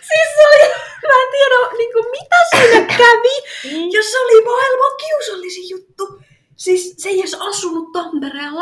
Siis 0.00 0.28
se 0.36 0.42
oli, 0.48 0.68
mä 1.06 1.22
en 1.22 1.28
tiedä, 1.32 1.76
niin 1.78 1.92
kuin, 1.92 2.04
mitä 2.10 2.36
siinä 2.50 2.86
kävi, 2.98 3.36
Niin. 3.64 3.92
jos 3.92 4.10
se 4.12 4.18
oli 4.18 4.44
maailman 4.44 4.96
kiusallisin 5.06 5.68
juttu. 5.70 6.22
Siis 6.56 6.94
se 6.98 7.08
ei 7.08 7.20
edes 7.20 7.34
asunut 7.34 7.92
Tampereella. 7.92 8.60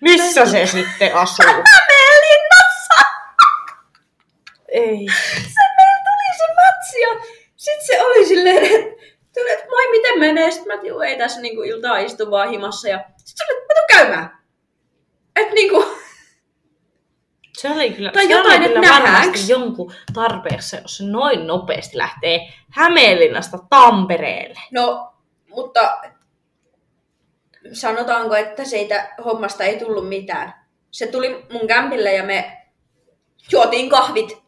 Missä 0.00 0.46
se 0.46 0.66
sitten 0.66 1.14
asuu? 1.22 1.46
Hämeenlinnassa! 1.46 3.04
Ei. 4.68 5.06
Se 5.34 5.62
meillä 5.76 5.98
tuli 6.04 6.36
se 6.38 6.44
matsi 6.54 7.00
ja 7.00 7.37
sit 7.70 7.86
se 7.86 8.02
oli 8.02 8.26
silleen, 8.26 8.64
että 8.64 9.04
tuli, 9.34 9.50
että 9.52 9.66
moi 9.70 9.90
miten 9.90 10.18
menee, 10.18 10.50
sit 10.50 10.66
mä 10.66 10.74
että 10.74 10.86
juu, 10.86 11.00
ei 11.00 11.18
tässä 11.18 11.40
niinku 11.40 11.62
iltaa 11.62 11.98
istu 11.98 12.30
vaan 12.30 12.50
himassa 12.50 12.88
ja 12.88 13.00
sit 13.24 13.36
se 13.36 13.44
oli, 13.44 13.58
että 13.58 13.74
mä 13.74 13.80
tuun 13.80 13.98
käymään. 13.98 14.38
Et 15.36 15.52
niinku, 15.52 15.84
Se 17.58 17.70
oli 17.70 17.90
kyllä, 17.90 18.10
Tai 18.12 18.26
se 18.26 18.32
jotain, 18.32 18.46
oli 18.62 18.66
että 18.66 18.68
kyllä 18.80 18.94
varmasti 18.94 19.10
nähdäänkö? 19.12 19.38
jonkun 19.48 19.92
tarpeessa, 20.14 20.76
jos 20.76 20.96
se 20.96 21.04
noin 21.04 21.46
nopeasti 21.46 21.98
lähtee 21.98 22.40
Hämeenlinnasta 22.70 23.58
Tampereelle. 23.70 24.60
no, 24.72 25.12
mutta 25.48 25.98
sanotaanko, 27.72 28.34
että 28.36 28.64
siitä 28.64 29.14
hommasta 29.24 29.64
ei 29.64 29.78
tullut 29.78 30.08
mitään. 30.08 30.54
Se 30.90 31.06
tuli 31.06 31.46
mun 31.52 31.66
kämpille 31.66 32.12
ja 32.12 32.22
me 32.22 32.58
juotiin 33.52 33.90
kahvit, 33.90 34.42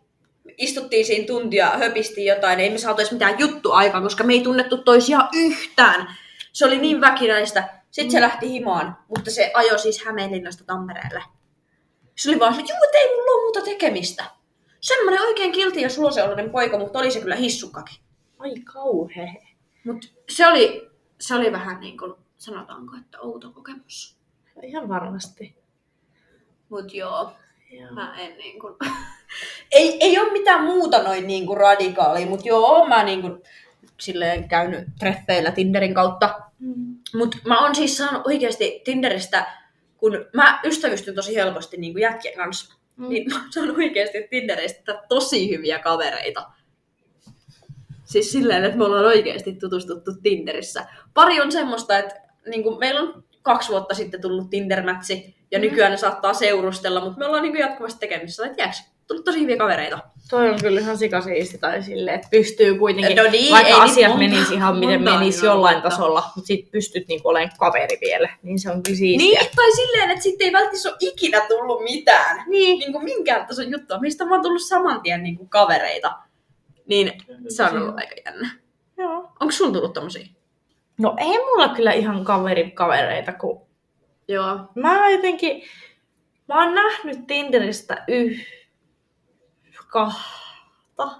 istuttiin 0.58 1.06
siinä 1.06 1.26
tuntia, 1.26 1.70
höpistiin 1.70 2.26
jotain, 2.26 2.60
ei 2.60 2.70
me 2.70 2.78
saatu 2.78 3.00
edes 3.00 3.12
mitään 3.12 3.38
juttu 3.38 3.72
aikaan, 3.72 4.02
koska 4.02 4.24
me 4.24 4.32
ei 4.32 4.42
tunnettu 4.42 4.78
toisiaan 4.78 5.28
yhtään. 5.34 6.16
Se 6.52 6.66
oli 6.66 6.78
niin 6.78 7.00
väkinäistä. 7.00 7.80
Sitten 7.90 8.10
se 8.10 8.20
lähti 8.20 8.50
himaan, 8.50 8.96
mutta 9.08 9.30
se 9.30 9.50
ajoi 9.54 9.78
siis 9.78 10.04
Hämeenlinnasta 10.04 10.64
Tampereelle. 10.64 11.22
Se 12.16 12.30
oli 12.30 12.38
vaan 12.38 12.60
että 12.60 12.72
juu, 12.72 12.78
ei 12.94 13.16
mulla 13.16 13.32
ole 13.32 13.42
muuta 13.42 13.60
tekemistä. 13.60 14.24
Semmoinen 14.80 15.22
oikein 15.22 15.52
kilti 15.52 15.82
ja 15.82 15.90
suloseollinen 15.90 16.50
poika, 16.50 16.78
mutta 16.78 16.98
oli 16.98 17.10
se 17.10 17.20
kyllä 17.20 17.36
hissukkakin. 17.36 17.96
Ai 18.38 18.54
kauhea. 18.60 19.32
Mut 19.84 20.12
se 20.28 20.46
oli, 20.46 20.90
se 21.20 21.34
oli 21.34 21.52
vähän 21.52 21.80
niin 21.80 21.98
kuin, 21.98 22.14
sanotaanko, 22.38 22.96
että 22.96 23.20
outo 23.20 23.50
kokemus. 23.50 24.16
Ihan 24.62 24.88
varmasti. 24.88 25.54
Mut 26.68 26.94
joo, 26.94 27.32
Joo. 27.70 27.92
mä 27.92 28.16
en 28.18 28.38
niin 28.38 28.60
kuin... 28.60 28.74
ei, 29.72 29.96
ei 30.00 30.18
ole 30.18 30.32
mitään 30.32 30.64
muuta 30.64 31.02
noin 31.02 31.26
niin 31.26 31.46
kuin 31.46 31.56
radikaalia, 31.56 32.26
mutta 32.26 32.48
joo, 32.48 32.66
oon 32.66 32.88
mä 32.88 33.04
niin 33.04 33.22
kuin 33.22 33.42
silleen 34.00 34.48
käynyt 34.48 34.84
treffeillä 34.98 35.50
Tinderin 35.50 35.94
kautta. 35.94 36.40
Mm. 36.58 36.96
Mutta 37.14 37.38
mä 37.44 37.60
oon 37.64 37.74
siis 37.74 37.96
saanut 37.96 38.26
oikeasti 38.26 38.80
Tinderistä, 38.84 39.46
kun 39.96 40.12
mä 40.34 40.60
ystävystyn 40.64 41.14
tosi 41.14 41.34
helposti 41.36 41.76
niin 41.76 41.92
kuin 41.92 42.02
jätkien 42.02 42.36
kanssa, 42.36 42.74
Mm. 42.96 43.08
niin 43.08 43.28
mä 43.30 43.40
oon 43.42 43.52
saanut 43.52 43.76
oikeasti 43.76 44.26
Tinderistä 44.30 45.02
tosi 45.08 45.50
hyviä 45.50 45.78
kavereita. 45.78 46.46
Siis 48.04 48.32
silleen, 48.32 48.64
että 48.64 48.78
me 48.78 48.84
ollaan 48.84 49.04
oikeasti 49.04 49.52
tutustuttu 49.52 50.10
Tinderissä. 50.22 50.86
Pari 51.14 51.40
on 51.40 51.52
semmoista, 51.52 51.98
että 51.98 52.14
niin 52.50 52.62
kuin 52.62 52.78
meillä 52.78 53.00
on 53.00 53.24
kaksi 53.42 53.68
vuotta 53.68 53.94
sitten 53.94 54.20
tullut 54.20 54.50
Tinder-mätsi, 54.50 55.34
ja 55.50 55.58
Mhm. 55.58 55.66
nykyään 55.66 55.90
ne 55.90 55.96
saattaa 55.96 56.34
seurustella, 56.34 57.00
mutta 57.00 57.18
me 57.18 57.26
ollaan 57.26 57.42
niin 57.42 57.52
kuin 57.52 57.60
jatkuvasti 57.60 58.00
tekemisissä. 58.00 58.46
Että 58.46 58.62
jääks, 58.62 58.92
tullut 59.10 59.24
tosi 59.24 59.40
hyviä 59.40 59.56
kavereita. 59.56 59.98
Toi 60.30 60.50
on 60.50 60.56
kyllä 60.62 60.80
ihan 60.80 60.98
sikasiisti 60.98 61.58
tai 61.58 61.82
silleen, 61.82 62.14
että 62.14 62.28
pystyy 62.30 62.74
kuitenkin, 62.78 63.16
No 63.16 63.30
niin, 63.30 63.52
vaikka 63.52 63.68
ei 63.74 63.80
asiat 63.80 64.10
monta- 64.12 64.18
menisi 64.28 64.54
ihan 64.54 64.76
miten 64.78 65.02
menisi 65.02 65.46
jollain 65.46 65.74
vuotta. 65.74 65.90
tasolla, 65.90 66.22
mutta 66.36 66.46
sit 66.46 66.70
pystyt 66.70 67.08
niinku 67.08 67.28
olemaan 67.28 67.50
kaveri 67.58 67.98
vielä, 68.00 68.28
niin 68.42 68.58
se 68.58 68.70
on 68.70 68.82
kyllä 68.82 68.98
siistiä. 68.98 69.40
Niin, 69.40 69.50
tai 69.56 69.72
silleen, 69.76 70.10
että 70.10 70.22
sitten 70.22 70.46
ei 70.46 70.52
välttämättä 70.52 70.88
ole 70.88 70.96
ikinä 71.00 71.40
tullut 71.48 71.82
mitään. 71.82 72.44
Niin. 72.48 72.78
Niin 72.78 72.92
kuin 72.92 73.04
minkään 73.04 73.46
tason 73.46 73.70
juttua. 73.70 73.98
Mistä 73.98 74.24
on 74.24 74.30
vaan 74.30 74.42
tullut 74.42 74.62
saman 74.62 75.00
tien 75.02 75.22
niin 75.22 75.36
kuin 75.36 75.48
kavereita. 75.48 76.12
Niin 76.86 77.12
se 77.48 77.62
on 77.64 77.82
ollut 77.82 77.98
aika 77.98 78.14
jännä. 78.26 78.50
Joo. 78.98 79.16
Onko 79.40 79.50
sun 79.52 79.72
tullut 79.72 79.92
tommosia? 79.92 80.26
No 80.98 81.14
ei 81.18 81.38
mulla 81.38 81.68
kyllä 81.68 81.92
ihan 81.92 82.24
kaveri 82.24 82.70
kavereita, 82.70 83.32
kun 83.32 83.66
Joo. 84.28 84.58
mä 84.74 85.10
jotenkin, 85.10 85.62
mä 86.48 86.64
oon 86.64 86.74
nähnyt 86.74 87.26
Tinderistä 87.26 88.04
yh... 88.08 88.40
kahta. 89.90 91.18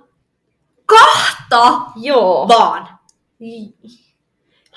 Kahta 0.86 1.82
Joo. 1.96 2.48
vaan. 2.48 2.88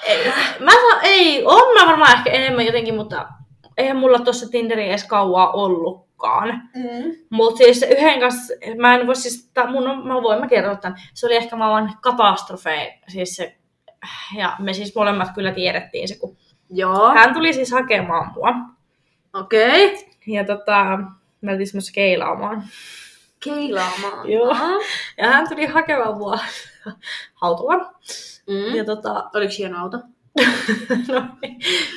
Ei, 0.03 0.25
mä 0.59 0.71
saan, 0.71 0.99
ei, 1.03 1.45
on 1.45 1.73
mä 1.73 1.87
varmaan 1.87 2.17
ehkä 2.17 2.31
enemmän 2.31 2.65
jotenkin, 2.65 2.95
mutta 2.95 3.27
eihän 3.77 3.97
mulla 3.97 4.19
tuossa 4.19 4.49
Tinderi 4.49 4.89
edes 4.89 5.03
kauaa 5.03 5.51
ollutkaan. 5.51 6.49
Mm. 6.75 7.15
Mutta 7.29 7.57
siis 7.57 7.83
yhden 7.83 8.19
kanssa, 8.19 8.53
mä 8.77 8.95
en 8.95 9.07
voi 9.07 9.15
siis, 9.15 9.49
tää 9.53 9.71
mun 9.71 9.87
on, 9.87 10.07
mä 10.07 10.13
voin 10.13 10.39
mä 10.39 10.47
kertoa 10.47 10.75
tämän, 10.75 11.01
se 11.13 11.25
oli 11.25 11.35
ehkä 11.35 11.55
maailman 11.55 11.97
katastrofe, 12.01 12.99
siis 13.07 13.35
se, 13.35 13.57
ja 14.37 14.55
me 14.59 14.73
siis 14.73 14.95
molemmat 14.95 15.29
kyllä 15.35 15.51
tiedettiin 15.51 16.07
se, 16.07 16.19
kun 16.19 16.37
Joo. 16.69 17.09
hän 17.09 17.33
tuli 17.33 17.53
siis 17.53 17.71
hakemaan 17.71 18.31
mua. 18.35 18.53
Okei. 19.33 19.85
Okay. 19.85 20.05
Ja 20.27 20.43
tota, 20.43 20.99
mä 21.41 21.51
oltiin 21.51 21.67
semmoisessa 21.67 21.93
keilaamaan. 21.93 22.63
Keilaamaan. 23.43 24.31
Joo. 24.31 24.55
Ja 25.17 25.27
hän 25.27 25.49
tuli 25.49 25.65
hakemaan 25.65 26.17
mua 26.17 26.39
autolla. 27.41 27.93
Mm. 28.47 28.75
Ja 28.75 28.85
tota, 28.85 29.29
Oliko 29.33 29.53
hieno 29.57 29.79
auto? 29.79 29.97
no, 31.07 31.25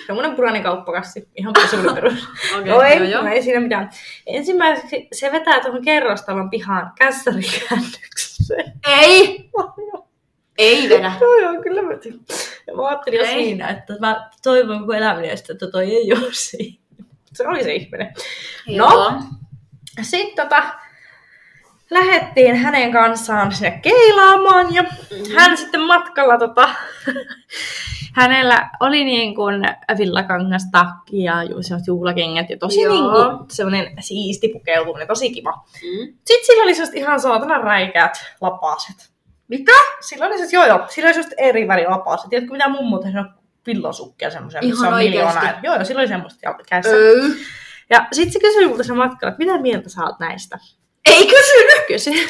semmoinen 0.06 0.36
punainen 0.36 0.62
kauppakassi, 0.62 1.28
ihan 1.36 1.54
semmoinen 1.70 1.94
perus. 2.02 2.28
Okei, 2.58 2.72
no 2.72 2.82
ei, 2.82 2.96
joo, 2.96 3.04
joo. 3.04 3.22
no 3.22 3.30
ei 3.30 3.42
siinä 3.42 3.60
mitään. 3.60 3.90
Ensimmäiseksi 4.26 5.08
se 5.12 5.32
vetää 5.32 5.60
tuohon 5.60 5.82
kerrostalon 5.82 6.50
pihaan 6.50 6.92
kässärikäännökseen. 6.98 8.72
Ei! 8.88 9.50
Ei 10.58 10.88
vedä. 10.88 11.12
Joo, 11.20 11.34
joo, 11.34 11.62
kyllä 11.62 11.82
mä. 11.82 11.92
Ja 12.66 12.74
mä 12.74 12.88
ajattelin 12.88 13.18
jo 13.18 13.26
siinä, 13.26 13.68
että 13.68 13.94
mä 14.00 14.30
toivon 14.42 14.80
koko 14.80 14.92
elämäni, 14.92 15.30
että 15.30 15.54
toi 15.72 15.94
ei 15.94 16.12
ole 16.12 16.32
siinä. 16.32 16.78
Se 17.32 17.48
oli 17.48 17.62
se 17.64 17.74
ihminen. 17.74 18.14
Joo. 18.66 19.12
Sitten 20.02 20.44
tota, 20.44 20.74
lähettiin 21.90 22.56
hänen 22.56 22.92
kanssaan 22.92 23.52
sinne 23.52 23.70
keilaamaan 23.82 24.74
ja 24.74 24.84
hän 25.36 25.56
sitten 25.56 25.80
matkalla 25.80 26.38
tota, 26.38 26.68
hänellä 28.16 28.70
oli 28.80 29.04
niin 29.04 29.34
kuin 29.34 29.62
villakangas 29.98 30.62
takki 30.72 31.22
ja 31.22 31.42
ju- 31.42 31.62
semmoiset 31.62 31.86
juhlakengät 31.86 32.50
ja 32.50 32.58
tosi 32.58 32.80
Joo. 32.80 32.92
niin 32.92 33.04
kuin 33.04 33.50
semmoinen 33.50 33.96
siisti 34.00 34.48
pukeutuminen, 34.48 35.08
tosi 35.08 35.30
kiva. 35.30 35.52
Mm. 35.52 36.14
Sitten 36.24 36.46
sillä 36.46 36.62
oli 36.62 36.74
semmoiset 36.74 36.96
ihan 36.96 37.20
saatana 37.20 37.58
räikeät 37.58 38.12
lapaset. 38.40 39.10
Mitä? 39.48 39.72
Sillä 40.00 40.26
oli 40.26 40.34
semmoiset, 40.34 40.52
joo 40.52 40.66
joo, 40.66 40.86
sillä 40.88 41.06
oli 41.06 41.14
semmoiset 41.14 41.38
eri 41.38 41.68
väri 41.68 41.86
lapaset. 41.86 42.30
Tiedätkö 42.30 42.52
mitä 42.52 42.68
mummo 42.68 42.98
tehnyt 42.98 43.26
villosukkia 43.66 44.30
semmoisia, 44.30 44.60
missä 44.62 44.88
on 44.88 44.96
miljoonaa. 44.96 45.60
Joo 45.62 45.74
joo, 45.74 45.84
sillä 45.84 46.00
oli 46.00 46.08
semmoista 46.08 46.54
kädessä. 46.68 46.96
Öö. 46.96 47.22
Ja 47.90 48.06
sitten 48.12 48.32
se 48.32 48.38
kysyi 48.38 48.66
multa 48.68 48.84
sen 48.84 48.96
matkalla, 48.96 49.32
että 49.32 49.44
mitä 49.44 49.58
mieltä 49.58 49.88
sä 49.88 50.04
oot 50.04 50.18
näistä? 50.18 50.58
Ei 51.06 51.26
kysynyt! 51.26 51.86
Kysyi. 51.88 52.28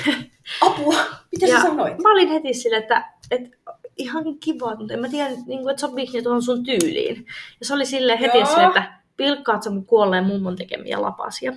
Apua! 0.60 0.94
Mitä 1.32 1.46
Ja 1.46 1.56
sä 1.56 1.62
sanoit? 1.62 1.98
Mä 1.98 2.12
olin 2.12 2.28
heti 2.28 2.54
sille, 2.54 2.76
että, 2.76 3.04
että 3.30 3.56
ihan 3.96 4.24
kiva, 4.38 4.74
mutta 4.76 4.94
en 4.94 5.00
mä 5.00 5.08
tiedä, 5.08 5.30
niin 5.30 5.62
kuin, 5.62 5.68
että 5.70 5.80
sopiiko 5.80 6.12
ne 6.14 6.22
tuohon 6.22 6.42
sun 6.42 6.64
tyyliin. 6.64 7.26
Ja 7.60 7.66
se 7.66 7.74
oli 7.74 7.86
sille 7.86 8.20
heti 8.20 8.38
Joo. 8.38 8.46
sille, 8.46 8.66
että 8.66 8.92
pilkkaat 9.16 9.62
sä 9.62 9.70
mun 9.70 9.86
kuolleen 9.86 10.24
mummon 10.24 10.56
tekemiä 10.56 11.02
lapasia. 11.02 11.52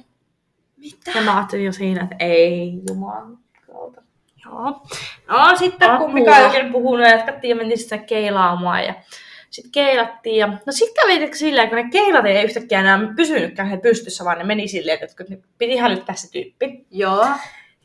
Mitä? 0.78 1.12
Ja 1.16 1.22
mä 1.22 1.38
ajattelin 1.38 1.66
jo 1.66 1.72
siinä, 1.72 2.04
että 2.04 2.16
ei 2.20 2.82
jumalan 2.90 3.38
kautta. 3.68 4.02
Joo. 4.46 4.82
No 5.28 5.56
sitten 5.60 5.90
kun 5.90 5.96
Apua. 5.96 6.14
Mika 6.14 6.38
ei 6.38 6.46
oikein 6.46 6.72
puhunut 6.72 7.06
ja 7.06 7.12
jatkattiin 7.12 7.50
ja 7.50 7.56
mentiin 7.56 7.80
sitten 7.80 8.06
keilaamaan 8.06 8.84
ja 8.84 8.94
sitten 9.50 9.72
keilattiin. 9.72 10.36
Ja... 10.36 10.48
No 10.48 10.72
sitten 10.72 11.02
kävi 11.02 11.18
tietysti 11.18 11.38
silleen, 11.38 11.70
kun 11.70 11.78
ne 11.78 11.90
keilat 11.92 12.26
ei 12.26 12.44
yhtäkkiä 12.44 12.80
enää 12.80 13.00
pysynytkään 13.16 13.70
he 13.70 13.78
pystyssä, 13.78 14.26
vaan 14.26 14.38
ne 14.38 14.44
meni 14.44 14.68
silleen, 14.68 15.00
että 15.02 15.24
ne 15.30 15.38
piti 15.58 15.78
hälyttää 15.78 16.16
se 16.16 16.32
tyyppi. 16.32 16.86
Joo. 16.92 17.28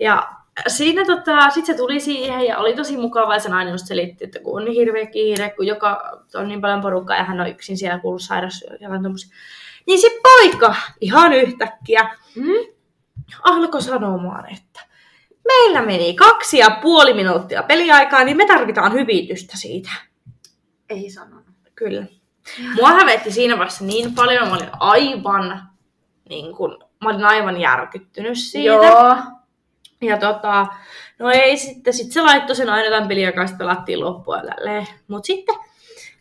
Ja 0.01 0.29
siinä 0.67 1.05
tota, 1.05 1.51
sit 1.51 1.67
se 1.67 1.75
tuli 1.75 2.01
siihen 2.01 2.47
ja 2.47 2.59
oli 2.59 2.75
tosi 2.77 2.97
mukava 2.97 3.35
ja 3.35 3.41
se 3.41 3.49
nainen 3.49 3.73
just 3.73 3.87
selitti, 3.87 4.25
että 4.25 4.41
kun 4.41 4.61
on 4.61 4.65
niin 4.65 4.75
hirveä 4.75 5.07
kiire, 5.07 5.51
kun 5.51 5.67
joka 5.67 6.21
on 6.35 6.49
niin 6.49 6.61
paljon 6.61 6.81
porukkaa 6.81 7.17
ja 7.17 7.25
hän 7.25 7.41
on 7.41 7.49
yksin 7.49 7.79
siellä 7.79 7.99
kuullut 7.99 8.23
sairas 8.23 8.65
ja 8.81 8.89
tommosia. 9.03 9.37
Niin 9.87 10.01
se 10.01 10.09
poika 10.23 10.75
ihan 11.01 11.33
yhtäkkiä 11.33 12.11
Mm? 12.37 12.75
alkoi 13.43 13.83
sanomaan, 13.83 14.53
että 14.53 14.81
meillä 15.45 15.83
meni 15.83 16.15
kaksi 16.15 16.59
ja 16.59 16.79
puoli 16.83 17.15
minuuttia 17.15 17.63
peliaikaa, 17.63 18.25
niin 18.25 18.37
me 18.37 18.47
tarvitaan 18.47 18.93
hyvitystä 18.93 19.57
siitä. 19.57 19.91
Ei 20.89 21.11
sanonut. 21.11 21.44
Kyllä. 21.75 22.07
Mua 22.75 22.89
hävetti 22.89 23.31
siinä 23.31 23.59
vaiheessa 23.59 23.85
niin 23.85 24.15
paljon, 24.15 24.49
mä 24.49 24.55
olin 24.55 24.71
aivan, 24.81 25.63
niin 26.29 26.57
kun, 26.57 26.85
mä 27.05 27.11
olin 27.11 27.25
aivan 27.25 27.61
järkyttynyt 27.61 28.39
siitä. 28.39 28.75
Joo. 28.75 29.17
Ja 30.01 30.19
tota, 30.19 30.67
no 31.19 31.31
ei 31.31 31.57
sitten, 31.57 31.95
sit 31.95 32.13
se 32.13 32.23
laittoi 32.23 32.57
sen 32.57 32.69
aina 32.69 32.91
tämän 32.91 33.09
pelin, 33.09 33.25
joka 33.25 33.47
sitten 33.47 33.67
pelattiin 33.67 34.01
loppua 34.01 34.41
tälleen. 34.41 34.87
Mut 35.09 35.25
sitten, 35.25 35.55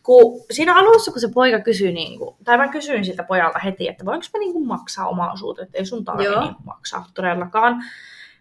kun 0.04 0.42
siinä 0.52 0.76
alussa, 0.76 1.12
kun 1.12 1.22
se 1.22 1.30
poika 1.34 1.60
kysyi, 1.60 1.92
niin 1.92 2.20
kuin, 2.20 2.36
tai 2.44 2.58
mä 2.58 2.68
kysyin 2.68 3.06
siltä 3.06 3.24
pojalta 3.24 3.60
heti, 3.60 3.88
että 3.88 4.06
voinko 4.06 4.26
mä 4.34 4.40
niin 4.40 4.68
maksaa 4.68 5.08
oma 5.08 5.32
osuuteen, 5.32 5.66
että 5.66 5.78
ei 5.78 5.86
sun 5.86 6.06
tarvi 6.06 6.24
Joo. 6.24 6.42
niin 6.42 6.56
maksaa 6.66 7.06
todellakaan. 7.14 7.84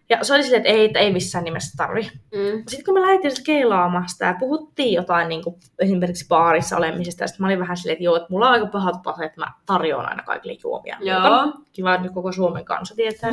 Ja 0.09 0.23
se 0.23 0.33
oli 0.33 0.43
silleen, 0.43 0.61
että 0.61 0.73
ei, 0.73 0.85
että 0.85 0.99
ei 0.99 1.13
missään 1.13 1.43
nimessä 1.43 1.77
tarvi. 1.77 2.01
Mm. 2.13 2.63
Sitten 2.67 2.85
kun 2.85 2.93
me 2.93 3.01
lähdettiin 3.01 3.31
sitten 3.31 3.55
keilaamaan 3.55 4.09
sitä 4.09 4.25
ja 4.25 4.35
puhuttiin 4.39 4.93
jotain 4.93 5.29
niin 5.29 5.43
kuin, 5.43 5.55
esimerkiksi 5.79 6.27
baarissa 6.27 6.77
olemisesta, 6.77 7.23
ja 7.23 7.27
sitten 7.27 7.43
mä 7.43 7.47
olin 7.47 7.59
vähän 7.59 7.77
silleen, 7.77 7.93
että 7.93 8.03
joo, 8.03 8.15
että 8.15 8.27
mulla 8.29 8.47
on 8.47 8.53
aika 8.53 8.65
pahat 8.65 9.03
pahat, 9.03 9.25
että 9.25 9.41
mä 9.41 9.51
tarjoan 9.65 10.09
aina 10.09 10.23
kaikille 10.23 10.57
juomia. 10.63 10.97
Joo. 11.01 11.53
Kiva, 11.73 11.93
että 11.93 12.03
nyt 12.03 12.13
koko 12.13 12.31
Suomen 12.31 12.65
kansa 12.65 12.95
tietää 12.95 13.29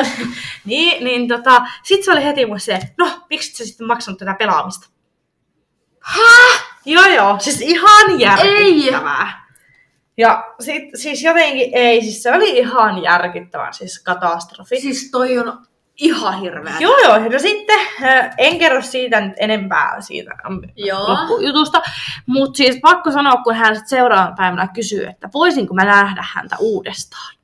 niin, 0.64 1.04
niin 1.04 1.28
tota, 1.28 1.66
sit 1.82 2.04
se 2.04 2.12
oli 2.12 2.24
heti 2.24 2.46
mun 2.46 2.60
se, 2.60 2.80
no, 2.98 3.10
miksi 3.30 3.56
sä 3.56 3.66
sitten 3.66 3.86
maksanut 3.86 4.18
tätä 4.18 4.34
pelaamista? 4.34 4.88
Häh? 6.00 6.72
Joo, 6.84 7.06
joo, 7.06 7.36
siis 7.38 7.60
ihan 7.60 8.20
järkyttävää. 8.20 9.42
Ja 10.16 10.44
sit, 10.60 10.82
siis 10.94 11.22
jotenkin 11.22 11.70
ei, 11.72 12.02
siis 12.02 12.22
se 12.22 12.32
oli 12.32 12.58
ihan 12.58 13.02
järkyttävä, 13.02 13.72
siis 13.72 14.02
katastrofi. 14.02 14.80
Siis 14.80 15.10
toi 15.10 15.38
on 15.38 15.66
ihan 16.02 16.40
hirveä. 16.40 16.74
Joo, 16.80 16.98
joo. 17.04 17.18
No 17.18 17.38
sitten 17.38 17.78
en 18.38 18.58
kerro 18.58 18.82
siitä 18.82 19.20
nyt 19.20 19.34
enempää 19.36 20.00
siitä 20.00 20.30
Joo. 20.76 21.08
loppujutusta. 21.08 21.82
Mutta 22.26 22.56
siis 22.56 22.78
pakko 22.82 23.10
sanoa, 23.10 23.36
kun 23.36 23.54
hän 23.54 23.76
sit 23.76 23.88
seuraavana 23.88 24.36
päivänä 24.36 24.68
kysyy, 24.74 25.06
että 25.06 25.28
voisinko 25.34 25.74
mä 25.74 25.84
nähdä 25.84 26.24
häntä 26.34 26.56
uudestaan. 26.60 27.34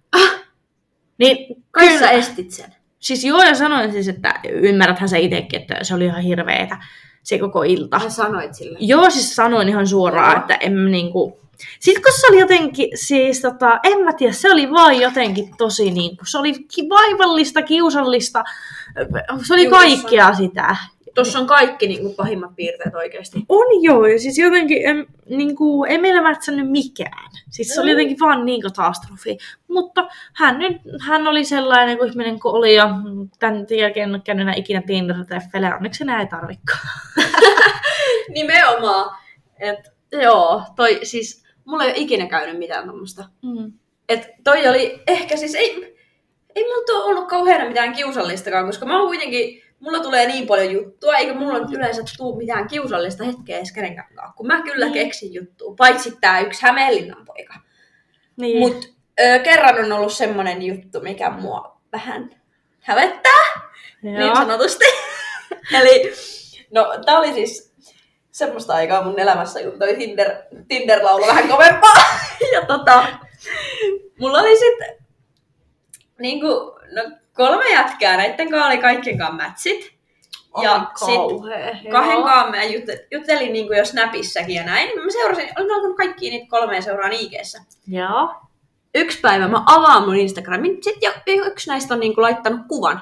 Niin 1.19 1.65
Kai 1.71 1.87
kyllä, 1.87 1.99
sä 2.01 2.11
estit 2.11 2.51
sen. 2.51 2.75
siis 2.99 3.25
joo, 3.25 3.43
ja 3.43 3.55
sanoin 3.55 3.93
siis, 3.93 4.09
että 4.09 4.41
ymmärräthän 4.49 5.09
sä 5.09 5.17
itsekin, 5.17 5.61
että 5.61 5.85
se 5.85 5.95
oli 5.95 6.05
ihan 6.05 6.23
hirveetä 6.23 6.79
se 7.23 7.39
koko 7.39 7.63
ilta. 7.63 7.99
Sä 7.99 8.11
sanoit 8.11 8.55
sille. 8.55 8.79
Joo, 8.81 9.11
siis 9.11 9.37
sanoin 9.37 9.69
ihan 9.69 9.87
suoraan, 9.87 10.33
Joo. 10.33 10.41
että 10.41 10.55
en 10.55 10.91
niinku... 10.91 11.41
Sitten 11.81 12.03
kun 12.03 12.13
se 12.21 12.27
oli 12.27 12.41
jotenkin, 12.41 12.89
siis 12.99 13.41
tota, 13.41 13.81
en 13.85 13.99
mä 14.05 14.13
tiedä, 14.13 14.33
se 14.33 14.53
oli 14.53 14.71
vaan 14.71 15.01
jotenkin 15.01 15.57
tosi 15.57 15.91
niinku, 15.91 16.25
se 16.25 16.39
oli 16.39 16.55
vaivallista, 16.89 17.63
kiusallista, 17.63 18.45
se 19.47 19.55
oli 19.55 19.65
Juu, 19.65 19.71
kaikkea 19.71 20.35
sitä. 20.35 20.77
Tuossa 21.15 21.39
on 21.39 21.47
kaikki 21.47 21.87
niin 21.89 22.01
kuin, 22.03 22.15
pahimmat 22.15 22.57
piirteet 22.57 22.95
oikeasti. 22.95 23.45
On 23.49 23.83
joo, 23.83 24.07
ja 24.07 24.19
siis 24.19 24.39
jotenkin 24.39 24.87
en, 24.87 25.07
niinku, 25.29 25.85
ei 25.85 25.99
meillä 25.99 26.23
mätsännyt 26.23 26.71
mikään. 26.71 27.31
Siis 27.51 27.69
se 27.75 27.81
oli 27.81 27.89
Mm. 27.89 27.93
jotenkin 27.93 28.17
vaan 28.21 28.45
niin 28.47 28.63
katastrofi. 28.63 29.39
Mutta 29.69 30.09
hän, 30.35 30.59
nyt, 30.59 30.77
hän 31.07 31.27
oli 31.29 31.45
sellainen 31.45 31.99
kuin 31.99 32.11
ihminen 32.11 32.41
kuin 32.41 32.55
oli, 32.55 32.75
ja 32.75 32.91
tämän 33.39 33.67
jälkeen 33.79 34.09
en 34.09 34.15
ole 34.15 34.23
käynyt 34.25 34.59
ikinä 34.59 34.81
Tinder-treffeille, 34.87 35.75
onneksi 35.77 36.05
enää 36.05 36.21
ei 36.21 36.27
tarvikaan. 36.27 36.89
Nimenomaan. 38.35 39.19
Et, 39.61 39.79
joo, 40.13 40.63
toi 40.77 41.01
siis, 41.03 41.45
mulla 41.69 41.85
ei 41.85 41.91
ole 41.91 41.99
ikinä 41.99 42.27
käynyt 42.27 42.59
mitään 42.59 42.87
tommoista. 42.87 43.25
Mm. 43.43 43.73
Et 44.09 44.29
toi 44.45 44.69
oli 44.69 45.03
ehkä 45.07 45.37
siis, 45.37 45.55
ei, 45.55 45.97
ei 46.55 46.65
mulla 46.65 46.99
ole 46.99 47.05
ollut 47.05 47.29
kauheana 47.29 47.69
mitään 47.69 47.93
kiusallistakaan, 47.93 48.67
koska 48.67 48.87
mä 48.87 48.99
oon 48.99 49.07
kuitenkin, 49.09 49.63
mulla 49.81 49.99
tulee 50.01 50.27
niin 50.27 50.47
paljon 50.47 50.73
juttua, 50.73 51.17
eikä 51.17 51.35
mulla 51.35 51.59
nyt 51.59 51.73
yleensä 51.73 52.03
tuu 52.17 52.37
mitään 52.37 52.69
kiusallista 52.69 53.25
hetkeä 53.25 53.57
edes 53.57 53.73
kenenkään 53.73 54.09
kanssa, 54.15 54.35
kun 54.37 54.47
mä 54.47 54.63
kyllä 54.63 54.85
Niin. 54.85 54.95
keksin 54.95 55.35
juttua, 55.35 55.75
paitsi 55.79 56.17
tää 56.21 56.41
yksi 56.41 56.63
Hämeenlinnan 56.63 57.25
poika. 57.25 57.55
Niin. 58.37 58.59
Mut 58.59 58.95
ö, 59.21 59.39
kerran 59.39 59.85
on 59.85 59.93
ollut 59.93 60.13
semmonen 60.13 60.63
juttu, 60.63 61.01
mikä 61.01 61.31
mua 61.31 61.81
vähän 61.93 62.31
hävettää, 62.81 63.69
niin 64.03 64.17
Joo. 64.21 64.35
sanotusti. 64.35 64.85
Eli, 65.81 66.13
no 66.71 66.87
tää 67.07 67.19
oli 67.19 67.33
siis 67.33 67.68
semmoista 68.39 68.75
aikaa 68.75 69.05
mun 69.05 69.19
elämässä, 69.19 69.63
kun 69.63 69.79
toi 69.79 69.95
Tinder, 69.95 70.31
Tinder-laulu 70.69 71.27
vähän 71.27 71.49
kovempaa. 71.49 72.05
ja 72.55 72.67
tota, 72.67 73.07
mulla 74.21 74.39
oli 74.39 74.57
sitten 74.57 74.97
niinku, 76.19 76.47
no 76.95 77.11
kolme 77.35 77.71
jätkää, 77.71 78.17
näitten 78.17 78.51
kanssa 78.51 78.67
oli 78.67 78.79
kaikkien 78.79 79.19
kanssa 79.19 79.45
matchit. 79.45 79.99
Ja 80.63 80.91
sit 80.97 81.91
kahden 81.93 82.23
kanssa 82.23 82.51
mä 82.51 82.63
jut- 82.63 83.07
juttelin 83.11 83.53
niinku 83.53 83.73
jo 83.73 83.85
Snapissäkin 83.85 84.55
ja 84.55 84.65
näin. 84.65 85.05
Mä 85.05 85.11
seurasin, 85.11 85.49
olin 85.59 85.75
alkanut 85.75 85.97
kaikkia 85.97 86.31
niitä 86.31 86.51
kolmea 86.51 86.83
seuraan 86.83 87.13
IGssä. 87.13 87.63
Joo. 87.87 88.35
Yksi 88.95 89.21
päivä 89.21 89.49
mä 89.49 89.63
avaan 89.67 90.05
mun 90.05 90.17
Instagramin, 90.17 90.79
sit 90.83 91.03
jo, 91.03 91.11
yksi 91.27 91.71
näistä 91.71 91.95
on 91.95 92.01
niinku 92.01 92.21
laittanut 92.23 92.61
kuvan 92.69 93.01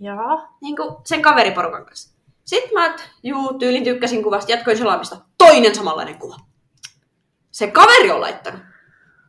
Joo. 0.00 0.48
niinku 0.60 1.00
sen 1.04 1.22
kaveriporukan 1.22 1.84
kanssa. 1.84 2.11
Sitten 2.44 2.74
mä, 2.74 2.86
et, 2.86 3.10
juu, 3.22 3.54
tyylin 3.58 3.84
tykkäsin 3.84 4.22
kuvasta, 4.22 4.52
jatkoin 4.52 4.78
selaamista. 4.78 5.16
Toinen 5.38 5.74
samanlainen 5.74 6.18
kuva. 6.18 6.36
Se 7.50 7.66
kaveri 7.70 8.10
on 8.10 8.20
laittanut. 8.20 8.60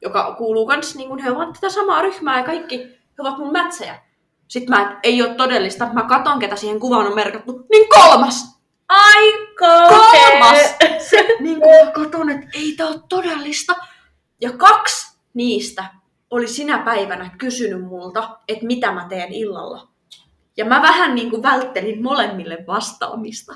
joka 0.02 0.36
kuuluu 0.38 0.66
kans, 0.66 0.96
niin 0.96 1.10
kun 1.10 1.20
he 1.20 1.32
ovat 1.32 1.54
tätä 1.54 1.70
samaa 1.70 2.02
ryhmää 2.02 2.38
ja 2.38 2.44
kaikki 2.44 2.78
he 2.88 3.16
ovat 3.20 3.38
mun 3.38 3.52
mätsejä. 3.52 4.00
Sitten 4.48 4.78
mä, 4.78 5.00
ei 5.04 5.22
ole 5.22 5.36
todellista, 5.36 5.90
mä 5.94 6.04
katon, 6.04 6.40
ketä 6.40 6.56
siihen 6.56 6.80
kuvaan 6.80 7.08
on 7.08 7.16
merkattu, 7.16 7.66
niin 7.72 7.90
kolmas! 7.90 8.60
Aika 8.90 9.88
Kolmas! 9.90 10.76
Se, 11.10 11.28
niin 11.40 11.62
kun 11.62 11.86
mä 11.86 11.92
katon, 11.92 12.30
että 12.30 12.48
ei 12.54 12.74
tää 12.78 12.88
ole 12.88 13.00
todellista. 13.10 13.76
Ja 14.42 14.52
kaksi 14.52 15.18
niistä 15.34 15.86
oli 16.30 16.48
sinä 16.48 16.78
päivänä 16.78 17.30
kysynyt 17.38 17.82
multa, 17.88 18.40
että 18.48 18.66
mitä 18.66 18.92
mä 18.92 19.06
teen 19.10 19.34
illalla. 19.34 19.88
Ja 20.58 20.66
mä 20.66 20.82
vähän 20.82 21.16
niin 21.16 21.30
kuin 21.30 21.44
välttelin 21.44 22.04
molemmille 22.04 22.58
vastaamista. 22.68 23.54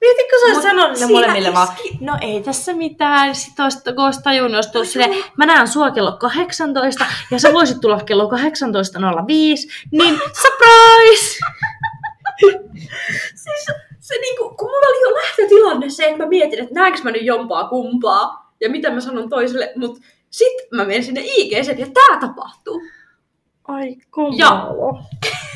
Mietitkö 0.00 0.36
sä 0.46 0.54
Mut 0.54 0.62
sanonut 0.62 1.00
ne 1.00 1.06
molemmille 1.06 1.54
vaan, 1.54 1.68
iski- 1.68 1.98
no 2.00 2.18
ei 2.20 2.42
tässä 2.42 2.72
mitään, 2.72 3.34
sit 3.34 3.60
olisi, 3.60 3.78
kun 3.84 4.04
olisi 4.04 4.22
tajunnut, 4.22 4.54
olisi 4.54 4.72
tullut 4.72 4.88
silleen, 4.88 5.24
mä 5.36 5.46
näen 5.46 5.68
sua 5.68 5.90
kello 5.90 6.12
18 6.12 7.06
ja 7.30 7.38
sä 7.38 7.52
voisit 7.52 7.80
tulla 7.80 8.00
kello 8.00 8.24
18.05, 8.24 8.30
niin 9.92 10.20
surprise! 10.42 11.38
siis 13.44 13.66
se 14.00 14.14
niinku, 14.20 14.54
kun 14.58 14.68
mulla 14.68 14.86
oli 14.88 15.02
jo 15.02 15.14
lähtötilanne 15.14 15.90
se, 15.90 16.04
että 16.04 16.22
mä 16.22 16.28
mietin, 16.28 16.58
että 16.58 16.74
näenkö 16.74 17.00
mä 17.02 17.10
nyt 17.10 17.22
jompaa 17.22 17.68
kumpaa 17.68 18.52
ja 18.60 18.70
mitä 18.70 18.90
mä 18.90 19.00
sanon 19.00 19.28
toiselle, 19.28 19.72
mut 19.76 19.98
sit 20.30 20.70
mä 20.72 20.84
menen 20.84 21.04
sinne 21.04 21.20
IGC 21.24 21.78
ja 21.78 21.86
tää 21.94 22.20
tapahtuu. 22.20 22.82
Ai 23.68 23.96
kamala. 24.10 24.34
En 24.34 24.76
oo 24.76 25.00